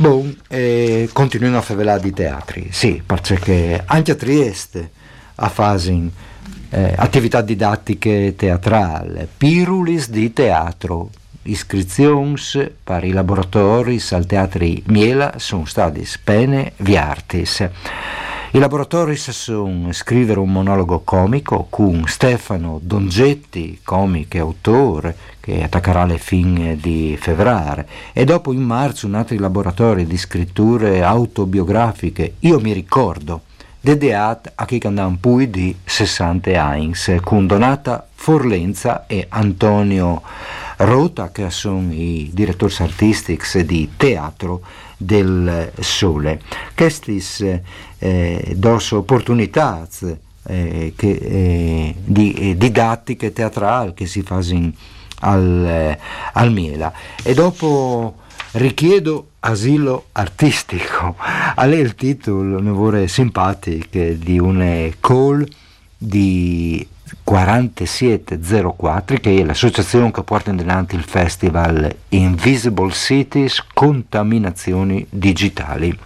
Bon, 0.00 0.32
eh, 0.46 1.10
continuano 1.12 1.58
a 1.58 1.60
fare 1.60 1.98
di 1.98 2.12
teatri, 2.12 2.68
sì, 2.70 3.02
perché 3.04 3.82
anche 3.84 4.12
a 4.12 4.14
Trieste 4.14 4.90
a 5.34 5.48
fase 5.48 6.10
eh, 6.70 6.94
attività 6.96 7.40
didattiche 7.40 8.34
teatrali, 8.36 9.26
pirulis 9.36 10.08
di 10.08 10.32
teatro, 10.32 11.10
iscrizioni 11.42 12.36
per 12.84 13.02
i 13.02 13.10
laboratori 13.10 14.00
al 14.10 14.24
Teatro 14.24 14.68
Miela 14.86 15.34
sono 15.38 15.64
stati 15.64 16.04
spene 16.04 16.74
viartis. 16.76 17.68
I 18.50 18.58
laboratori 18.60 19.14
sono 19.14 19.92
scrivere 19.92 20.40
un 20.40 20.50
monologo 20.50 21.00
comico 21.00 21.66
con 21.68 22.04
Stefano 22.06 22.80
Dongetti, 22.82 23.80
comico 23.82 24.38
e 24.38 24.40
autore, 24.40 25.16
che 25.38 25.62
attaccherà 25.62 26.06
le 26.06 26.16
fine 26.16 26.76
di 26.76 27.14
febbraio, 27.20 27.84
e 28.14 28.24
dopo 28.24 28.54
in 28.54 28.62
marzo 28.62 29.06
un 29.06 29.16
altro 29.16 29.38
laboratorio 29.38 30.06
di 30.06 30.16
scritture 30.16 31.02
autobiografiche, 31.02 32.36
io 32.38 32.58
mi 32.58 32.72
ricordo, 32.72 33.42
dedicato 33.78 34.50
a 34.54 34.64
chi 34.64 34.80
andava 34.82 35.08
un 35.08 35.20
pui 35.20 35.50
di 35.50 35.76
60 35.84 36.64
anni, 36.64 36.94
con 37.20 37.46
Donata 37.46 38.06
Forlenza 38.14 39.06
e 39.06 39.26
Antonio 39.28 40.22
Rota, 40.78 41.30
che 41.30 41.50
sono 41.50 41.92
i 41.92 42.30
direttori 42.32 42.74
artistici 42.78 43.64
di 43.64 43.90
Teatro 43.96 44.62
del 44.96 45.72
Sole. 45.80 46.40
Queste 46.74 47.62
eh, 47.98 48.52
dos 48.56 48.92
opportunità 48.92 49.88
eh, 50.46 50.94
eh, 50.96 51.94
di 52.04 52.32
eh, 52.32 52.56
didattiche 52.56 53.32
teatrali 53.32 53.92
che 53.94 54.06
si 54.06 54.22
fanno 54.22 54.72
al, 55.20 55.64
eh, 55.66 55.98
al 56.32 56.52
Miela. 56.52 56.92
E 57.22 57.34
dopo 57.34 58.14
richiedo 58.52 59.30
asilo 59.40 60.06
artistico. 60.12 61.16
A 61.54 61.64
lei 61.66 61.80
il 61.80 61.94
titolo, 61.94 62.60
ne 62.60 62.70
vorrei 62.70 63.08
simpatico, 63.08 63.98
di 63.98 64.38
una 64.38 64.88
call 65.00 65.46
di 65.98 66.86
4704, 67.24 69.18
che 69.18 69.36
è 69.36 69.44
l'associazione 69.44 70.12
che 70.12 70.22
porta 70.22 70.50
in 70.50 70.60
avanti 70.60 70.94
il 70.94 71.02
festival 71.02 71.94
Invisible 72.10 72.92
Cities 72.92 73.64
Contaminazioni 73.74 75.04
Digitali. 75.10 75.98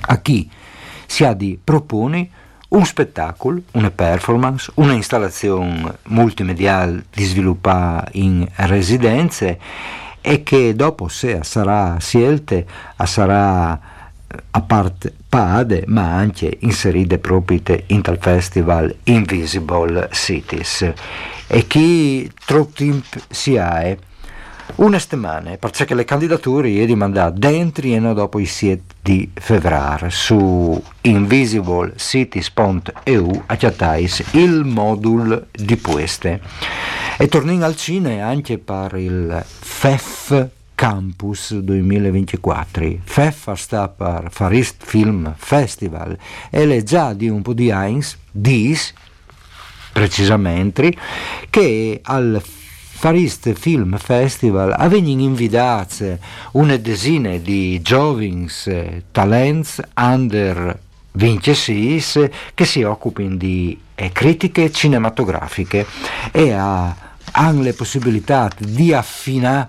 A 0.00 0.20
chi 0.20 0.50
si 1.06 1.24
ha 1.24 1.32
di 1.32 1.58
propone 1.62 2.28
un 2.68 2.84
spettacolo, 2.84 3.62
una 3.72 3.90
performance, 3.90 4.70
una 4.74 4.92
installazione 4.92 5.98
multimediale 6.08 7.06
di 7.10 7.24
sviluppare 7.24 8.10
in 8.12 8.46
residenze 8.56 9.58
e 10.20 10.42
che 10.42 10.74
dopo 10.74 11.08
se 11.08 11.40
sarà 11.42 11.96
scelte 11.98 12.66
sarà 13.04 13.80
a 14.50 14.60
parte 14.60 15.14
pade 15.28 15.84
ma 15.86 16.14
anche 16.14 16.58
inserite 16.60 17.18
proprio 17.18 17.60
in 17.86 18.02
tal 18.02 18.18
festival 18.18 18.94
Invisible 19.04 20.10
Cities. 20.12 20.92
E 21.46 21.66
chi 21.66 22.30
tempo 22.74 23.18
si 23.28 23.56
ha 23.56 23.96
una 24.76 24.98
settimana 24.98 25.56
perché 25.56 25.94
le 25.94 26.04
candidature 26.04 26.84
è 26.84 26.94
mandare 26.94 27.32
dentro 27.34 27.86
e 27.86 27.98
non 27.98 28.12
dopo 28.14 28.38
i 28.38 28.44
7 28.44 28.82
di 29.00 29.30
febbraio 29.32 30.10
su 30.10 30.78
invisiblecities.eu 31.00 33.44
accettais 33.46 34.24
il 34.32 34.64
modulo 34.64 35.46
di 35.50 35.80
queste. 35.80 36.42
E 37.16 37.28
torniamo 37.28 37.64
al 37.64 37.76
cinema 37.76 38.26
anche 38.26 38.58
per 38.58 38.94
il 38.96 39.42
FEF 39.44 40.56
Campus 40.78 41.58
2024. 41.58 42.98
FEF 43.02 43.52
sta 43.54 43.88
per 43.88 44.28
Farist 44.30 44.84
Film 44.84 45.34
Festival 45.36 46.16
e 46.50 46.76
è 46.76 46.82
già 46.84 47.14
di 47.14 47.28
un 47.28 47.42
po' 47.42 47.52
di 47.52 47.72
anni, 47.72 48.00
dis, 48.30 48.94
precisamente, 49.92 50.94
che 51.50 51.98
al 52.00 52.40
Farist 52.40 53.54
Film 53.54 53.98
Festival 53.98 54.72
avvengono 54.72 55.22
invitate 55.22 56.20
una 56.52 56.76
decina 56.76 57.36
di 57.38 57.82
giovani 57.82 58.46
talents 59.10 59.82
under 59.96 60.78
26 61.10 62.30
che 62.54 62.64
si 62.64 62.84
occupano 62.84 63.34
di 63.34 63.76
eh, 63.96 64.12
critiche 64.12 64.70
cinematografiche 64.70 65.84
e 66.30 66.52
a 66.52 67.07
hanno 67.32 67.62
le 67.62 67.72
possibilità 67.72 68.50
di 68.58 68.92
affinare 68.92 69.68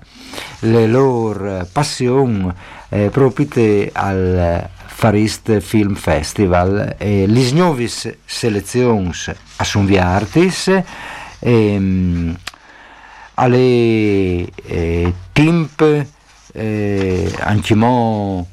le 0.60 0.88
loro 0.88 1.68
passioni 1.72 2.52
eh, 2.90 3.10
proprio 3.10 3.90
al 3.94 4.70
Farist 4.86 5.60
Film 5.60 5.96
Festival. 5.96 6.96
Eh, 6.98 7.26
le 7.28 7.52
nuove 7.52 7.90
selezioni 8.26 9.12
sono 9.14 10.00
artis 10.00 10.82
ehm, 11.40 12.38
alle 13.36 14.46
eh, 14.46 15.14
temp 15.32 16.06
eh, 16.52 17.34
anche 17.40 17.76
mo, 17.76 18.46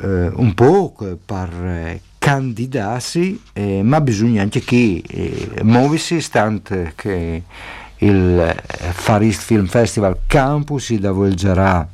eh, 0.00 0.30
un 0.34 0.54
po' 0.54 0.94
per 1.24 2.00
candidarsi, 2.18 3.40
eh, 3.52 3.82
ma 3.82 4.00
bisogna 4.00 4.42
anche 4.42 4.60
che 4.60 5.02
eh, 5.06 5.50
muoversi, 5.62 6.20
stante 6.20 6.92
che 6.94 7.42
il 8.00 8.38
eh, 8.38 8.92
Farist 8.92 9.42
Film 9.42 9.66
Festival 9.66 10.18
Campus 10.26 10.84
si 10.84 10.96
svolgerà 10.96 11.88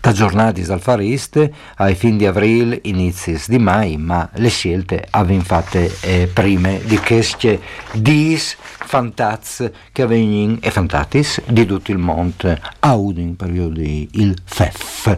da 0.00 0.12
giornate 0.12 0.62
dal 0.62 0.80
Farist 0.80 1.50
ai 1.76 1.94
fin 1.94 2.16
di 2.16 2.26
aprile, 2.26 2.80
inizi 2.84 3.38
di 3.46 3.58
mai, 3.58 3.96
ma 3.96 4.28
le 4.34 4.48
scelte 4.48 5.06
avevano 5.10 5.44
fatte 5.44 5.94
eh, 6.00 6.30
prime 6.32 6.80
di 6.84 6.98
queste 6.98 7.60
dis 7.92 8.56
fantaz 8.58 9.70
che 9.92 10.02
avvengono 10.02 10.58
e 10.60 10.70
fantatis 10.70 11.42
di 11.46 11.66
tutto 11.66 11.90
il 11.90 11.98
mondo 11.98 12.58
a 12.80 12.96
un 12.96 13.36
periodo 13.36 13.80
il 13.80 14.36
FEF. 14.44 15.16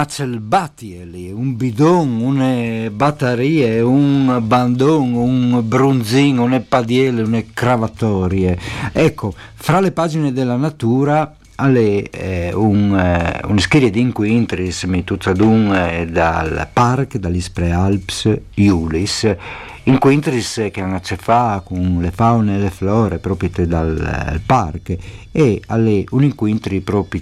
macelbatieli, 0.00 1.30
un 1.30 1.56
bidon, 1.56 2.20
une 2.22 2.90
batterie, 2.90 3.82
un 3.82 4.40
bandon, 4.40 5.14
un 5.14 5.60
brunzin, 5.60 6.38
une 6.38 6.60
padiele, 6.60 7.20
une 7.20 7.44
cravatorie. 7.52 8.56
Ecco, 8.92 9.34
fra 9.54 9.78
le 9.80 9.92
pagine 9.92 10.32
della 10.32 10.56
natura 10.56 11.36
alle 11.56 12.08
eh, 12.08 12.50
un, 12.54 12.98
eh, 12.98 13.40
una 13.44 13.60
serie 13.60 13.90
di 13.90 14.00
incontri 14.00 14.74
mituzadun 14.86 15.74
eh, 15.74 16.06
dal 16.06 16.66
parco 16.72 17.18
dall'Ispre 17.18 17.70
Alps 17.70 18.34
Iulis 18.54 19.36
incontri 19.82 20.40
che 20.40 20.80
hanno 20.80 20.96
a 20.96 21.00
che 21.00 21.16
fare 21.16 21.60
con 21.62 21.98
le 22.00 22.10
faune 22.10 22.56
e 22.56 22.58
le 22.60 22.70
flore 22.70 23.18
proprio 23.18 23.50
dal 23.66 24.32
eh, 24.34 24.40
parco 24.46 24.96
e 25.30 25.60
alle 25.66 26.04
un 26.10 26.24
incontri 26.24 26.80
proprio 26.80 27.20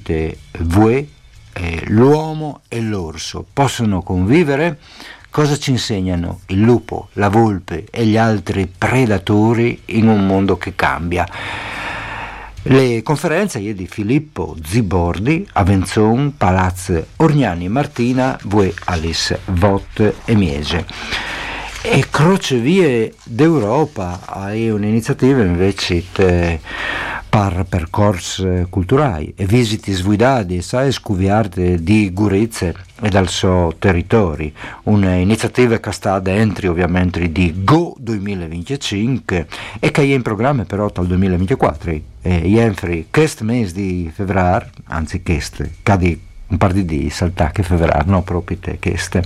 voi 0.60 1.16
eh, 1.58 1.82
l'uomo 1.86 2.60
e 2.68 2.80
l'orso 2.80 3.44
possono 3.52 4.02
convivere 4.02 4.78
cosa 5.28 5.58
ci 5.58 5.70
insegnano 5.72 6.40
il 6.46 6.60
lupo, 6.60 7.08
la 7.14 7.28
volpe 7.28 7.86
e 7.90 8.06
gli 8.06 8.16
altri 8.16 8.66
predatori 8.66 9.82
in 9.86 10.08
un 10.08 10.24
mondo 10.24 10.56
che 10.56 10.74
cambia 10.74 11.28
le 12.62 13.02
conferenze 13.02 13.60
di 13.74 13.86
Filippo 13.86 14.56
Zibordi 14.62 15.46
a 15.52 15.64
Palazzo 16.36 17.06
Orgnani 17.16 17.68
Martina, 17.68 18.38
Vue 18.44 18.74
Alice 18.84 19.40
Vot 19.46 20.14
e 20.24 20.34
Miege. 20.34 20.84
E 21.80 22.04
Crocevie 22.10 23.14
d'Europa 23.22 24.50
è 24.50 24.70
un'iniziativa 24.70 25.42
invece 25.42 26.04
te, 26.12 26.60
per 27.28 27.66
percorsi 27.68 28.66
culturali 28.70 29.32
e 29.36 29.44
visiti 29.44 29.92
sguidati 29.92 30.56
e 30.56 30.90
scuviarte 30.90 31.82
di 31.82 32.10
Gurizze 32.12 32.74
e 33.00 33.08
dal 33.08 33.28
suo 33.28 33.74
territorio. 33.78 34.50
Un'iniziativa 34.84 35.78
che 35.78 35.92
sta 35.92 36.18
dentro 36.20 36.70
ovviamente 36.70 37.30
di 37.30 37.52
Go 37.64 37.94
2025 37.98 39.46
e 39.78 39.90
che 39.90 40.00
è 40.00 40.04
in 40.04 40.22
programma 40.22 40.64
però 40.64 40.90
dal 40.90 41.06
2024. 41.06 41.90
E 42.22 42.40
Jenfri, 42.42 43.08
questo 43.10 43.44
mese 43.44 43.74
di 43.74 44.10
febbraio, 44.12 44.70
anzi 44.86 45.22
questo, 45.22 45.64
cadi 45.82 46.20
un 46.48 46.56
par 46.56 46.72
di 46.72 46.84
di 46.84 47.10
saltà 47.10 47.50
che 47.50 47.62
febbraio, 47.62 48.04
no 48.06 48.22
proprio 48.22 48.56
te 48.58 48.78
questo 48.80 49.20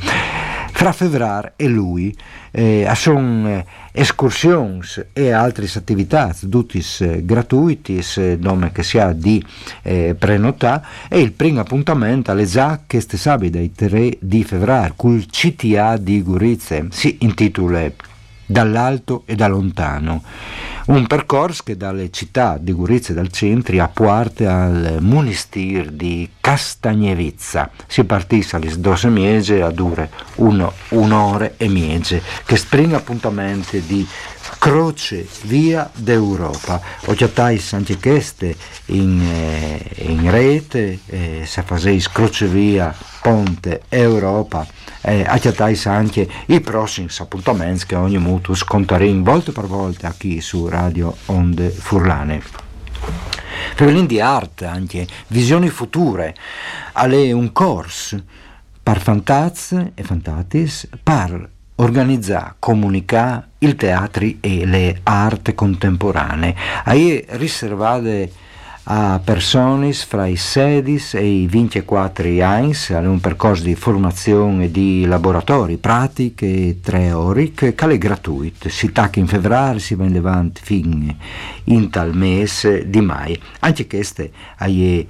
fra 0.72 0.92
febbraio 0.92 1.53
e 1.57 1.68
lui 1.68 2.16
eh, 2.50 2.90
sono 2.94 3.64
eh, 3.93 4.01
escursioni 4.01 4.80
e 5.12 5.30
altre 5.30 5.66
attività, 5.74 6.34
tutte 6.49 6.80
eh, 7.01 7.24
gratuite, 7.24 8.03
nome 8.38 8.72
che 8.72 8.82
si 8.82 8.99
ha 8.99 9.12
di 9.12 9.45
eh, 9.82 10.14
prenotare 10.18 10.84
e 11.09 11.20
il 11.20 11.32
primo 11.32 11.61
appuntamento 11.61 12.30
alle 12.30 12.47
già 12.47 12.80
che 12.86 13.01
ste 13.01 13.16
sabato 13.16 13.59
il 13.59 13.72
3 13.72 14.18
di 14.20 14.45
febbraio 14.45 14.95
col 14.97 15.24
CTA 15.26 15.97
di 15.97 16.22
Gurizze 16.22 16.88
si 16.90 17.18
intitola 17.20 18.11
Dall'alto 18.53 19.22
e 19.24 19.34
da 19.34 19.48
lontano 19.48 20.22
un 20.84 21.07
percorso 21.07 21.62
che 21.64 21.76
dalle 21.76 22.11
città 22.11 22.59
di 22.59 22.72
Gurizia 22.72 23.14
e 23.14 23.16
dal 23.16 23.30
centro 23.30 23.80
a 23.80 23.88
parte 23.88 24.46
al 24.46 24.96
Munistir 25.00 25.90
di 25.92 26.28
Castagnevizza. 26.40 27.70
Si 27.86 28.03
partisse 28.05 28.57
alle 28.57 28.76
12 28.76 29.09
miege 29.09 29.62
a 29.62 29.70
dure 29.70 30.11
uno, 30.36 30.72
un'ora 30.88 31.53
e 31.57 31.68
miege, 31.68 32.20
che 32.44 32.57
springa 32.57 32.96
appuntamenti 32.96 33.80
di 33.86 34.07
croce 34.59 35.26
via 35.42 35.88
d'Europa. 35.94 36.80
Ho 37.07 37.14
chattais 37.14 37.72
anche 37.74 37.98
queste 37.98 38.57
in, 38.86 39.20
eh, 39.22 40.05
in 40.07 40.28
rete, 40.30 40.98
eh, 41.07 41.42
se 41.46 41.62
faceis 41.62 42.11
croce 42.11 42.46
via 42.46 42.94
ponte 43.20 43.82
Europa, 43.88 44.66
eh, 45.03 45.24
accatais 45.26 45.86
anche 45.86 46.28
i 46.46 46.61
prossimi 46.61 47.09
appuntamenti 47.18 47.86
che 47.86 47.94
ogni 47.94 48.18
mutuo 48.18 48.55
sconteremo 48.55 49.22
volta 49.22 49.53
per 49.53 49.66
volta 49.66 50.14
qui 50.18 50.40
su 50.40 50.68
Radio 50.68 51.14
Onde 51.26 51.70
Furlane. 51.70 52.42
Febelin 53.74 54.07
di 54.07 54.20
arte, 54.20 54.66
anche 54.66 55.07
visioni 55.28 55.68
future, 55.68 56.34
alle 56.92 57.32
un 57.32 57.53
corso 57.53 58.22
per 58.82 59.00
fantaz 59.00 59.72
e 59.94 60.03
fantatis, 60.03 60.88
per 61.03 61.48
organizzare, 61.76 62.55
comunicare 62.59 63.48
il 63.59 63.76
teatro 63.76 64.26
e 64.40 64.66
le 64.66 65.00
arti 65.03 65.55
contemporanee. 65.55 66.55
Ahí 66.84 67.24
riservate 67.30 68.30
a 68.85 69.20
persone 69.22 69.93
fra 69.93 70.26
i 70.26 70.37
16 70.37 71.16
e 71.16 71.24
i 71.24 71.47
24 71.47 72.24
anni, 72.43 72.74
è 72.89 72.97
un 72.97 73.20
percorso 73.20 73.62
di 73.62 73.76
formazione 73.76 74.70
di 74.70 75.05
laboratori, 75.07 75.76
pratiche 75.76 76.78
teoriche, 76.83 77.74
che 77.74 77.87
è 77.87 77.99
gratuito, 77.99 78.68
si 78.68 78.91
tacca 78.91 79.20
in 79.20 79.28
febbraio, 79.28 79.78
si 79.78 79.95
va 79.95 80.05
in 80.05 80.16
avanti 80.16 80.61
fino 80.64 81.14
in 81.64 81.91
tal 81.91 82.14
mese 82.14 82.89
di 82.89 83.01
mai. 83.01 83.39
Anche 83.61 83.87
queste 83.87 84.33
sono 84.59 84.70
eh, 84.70 85.07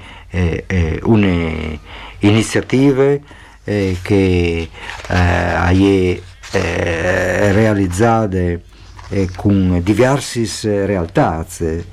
eh, 0.66 1.00
un'iniziativa 1.02 3.16
eh, 3.64 3.96
che 4.02 4.68
eh, 5.08 6.22
eh, 6.52 7.52
realizzate 7.52 8.62
eh, 9.12 9.28
con 9.36 9.80
diverse 9.82 10.86
realtà, 10.86 11.44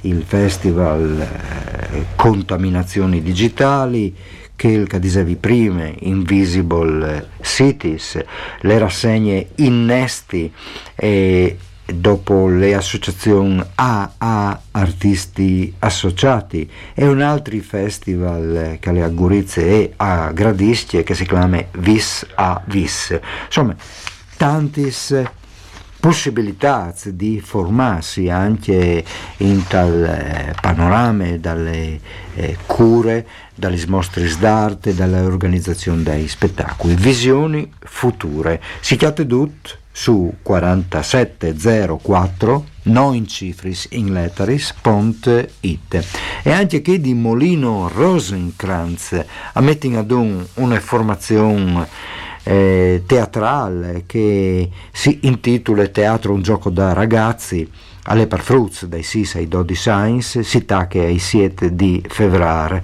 il 0.02 0.24
festival 0.26 1.20
eh, 1.20 2.06
Contaminazioni 2.16 3.22
Digitali, 3.22 4.16
che 4.56 4.68
il 4.70 4.88
dicevi 5.00 5.36
prima, 5.36 5.90
Invisible 6.00 7.30
Cities, 7.42 8.24
le 8.62 8.78
rassegne 8.78 9.50
innesti 9.56 10.52
e 10.96 11.58
dopo 11.86 12.48
le 12.48 12.76
associazioni 12.76 13.62
AA 13.76 14.62
Artisti 14.72 15.74
Associati 15.80 16.70
e 16.94 17.08
un 17.08 17.22
altro 17.22 17.58
festival 17.60 18.78
che 18.80 18.92
le 18.92 19.04
a 19.04 19.10
Gurizze 19.10 19.66
e 19.66 19.94
a 19.98 20.32
Gradisce 20.32 21.04
che 21.04 21.16
si 21.16 21.26
chiama 21.26 21.64
Vis 21.72 22.26
a 22.36 22.62
Vis. 22.66 23.18
Insomma, 23.48 23.76
tantis 24.38 25.14
possibilità 26.00 26.94
di 27.06 27.42
formarsi 27.42 28.30
anche 28.30 29.04
in 29.38 29.66
tal 29.68 30.04
eh, 30.04 30.54
panorama 30.60 31.38
dalle 31.38 32.00
eh, 32.36 32.58
cure, 32.66 33.26
dalle 33.54 33.80
mostre 33.88 34.28
d'arte, 34.40 34.96
dall'organizzazione 34.96 36.02
dei 36.04 36.28
spettacoli. 36.28 36.96
Visioni 36.96 37.72
future. 37.80 38.60
Si 38.80 38.96
chiate 38.96 39.28
tutto 39.28 39.78
su 39.92 40.36
4704 40.42 42.66
non 42.84 43.28
cifris 43.28 43.88
in 43.92 44.14
letteris.it 44.14 46.06
e 46.42 46.52
anche 46.52 46.82
che 46.82 47.02
di 47.02 47.14
Molino 47.14 47.92
Rosenkranz 47.94 49.26
a 49.54 49.62
mettere 49.62 49.98
ad 49.98 50.12
un 50.12 50.46
una 50.56 50.80
formazione 50.80 51.88
eh, 52.50 53.04
teatrale 53.06 54.06
che 54.08 54.68
si 54.92 55.20
intitola 55.24 55.86
Teatro 55.86 56.34
un 56.34 56.42
gioco 56.42 56.72
da 56.72 56.94
ragazzi 56.94 57.70
alle 58.06 58.26
Parfruz 58.26 58.86
dai 58.86 59.04
6 59.04 59.30
ai 59.36 59.48
12 59.48 59.80
Science, 59.80 60.42
si 60.42 60.66
tacca 60.66 61.00
ai 61.00 61.20
7 61.20 61.76
di 61.76 62.04
febbraio. 62.08 62.82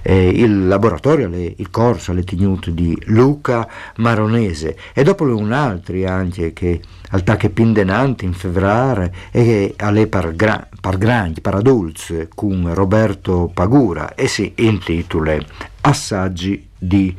Eh, 0.00 0.28
il 0.28 0.66
laboratorio, 0.66 1.28
le, 1.28 1.52
il 1.54 1.68
corso 1.68 2.12
alle 2.12 2.24
tenuto 2.24 2.70
di 2.70 2.96
Luca 3.06 3.68
Maronese 3.96 4.78
e 4.94 5.02
dopo 5.02 5.24
un 5.24 5.52
altro 5.52 5.94
anche 6.08 6.54
che 6.54 6.80
al 7.10 7.22
tacche 7.22 7.50
pindenanti 7.50 8.24
in 8.24 8.32
febbraio 8.32 9.10
e 9.30 9.44
che 9.44 9.74
alle 9.76 10.06
par, 10.06 10.34
gra, 10.34 10.66
par 10.80 10.96
grandi, 10.96 11.42
par 11.42 11.56
adults 11.56 12.28
con 12.34 12.72
Roberto 12.72 13.50
Pagura 13.52 14.14
e 14.14 14.26
si 14.26 14.54
intitola 14.56 15.36
Assaggi 15.82 16.70
di 16.82 17.14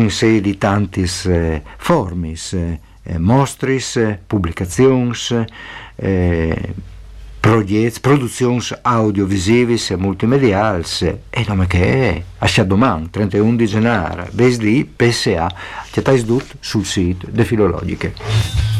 in 0.00 0.10
serie 0.10 0.40
di 0.40 0.58
tante 0.58 1.08
eh, 1.26 1.62
forme, 1.76 2.34
eh, 2.50 3.18
mostris, 3.18 4.18
pubblicazioni, 4.26 5.12
eh, 5.96 6.74
produzioni 8.00 8.62
audiovisive 8.82 9.74
e 9.74 9.96
multimediali 9.96 10.84
e 11.28 11.44
nome 11.48 11.66
che 11.66 12.14
è. 12.14 12.22
A 12.38 12.62
domani, 12.62 13.10
31 13.10 13.56
di 13.56 13.66
gennaio, 13.66 14.28
BSD, 14.30 14.84
PSA, 14.84 15.52
che 15.90 16.00
state 16.02 16.44
sul 16.60 16.84
sito 16.84 17.26
de 17.28 17.44
Filologiche. 17.44 18.71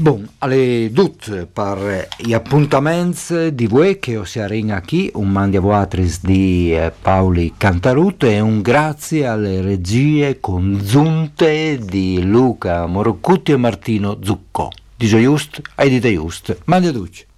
Bon, 0.00 0.26
alle 0.38 0.88
dut 0.92 1.44
per 1.44 2.08
gli 2.16 2.32
appuntamenti 2.32 3.54
di 3.54 3.66
voi 3.66 3.98
che 3.98 4.16
osiarin 4.16 4.80
qui, 4.86 5.10
un 5.16 5.28
mandi 5.28 5.58
a 5.58 5.60
voatris 5.60 6.24
di 6.24 6.74
eh, 6.74 6.90
Paoli 6.90 7.52
Cantarut 7.54 8.22
e 8.22 8.40
un 8.40 8.62
grazie 8.62 9.26
alle 9.26 9.60
regie 9.60 10.40
congiunte 10.40 11.78
di 11.78 12.22
Luca 12.22 12.86
Moroccutti 12.86 13.52
e 13.52 13.58
Martino 13.58 14.18
Zuccò. 14.22 14.70
Di 14.96 15.06
Just 15.06 15.60
e 15.76 15.88
di 15.90 16.00
Just. 16.00 16.60
Mandi 16.64 16.86
a 16.86 16.92
tutti. 16.92 17.29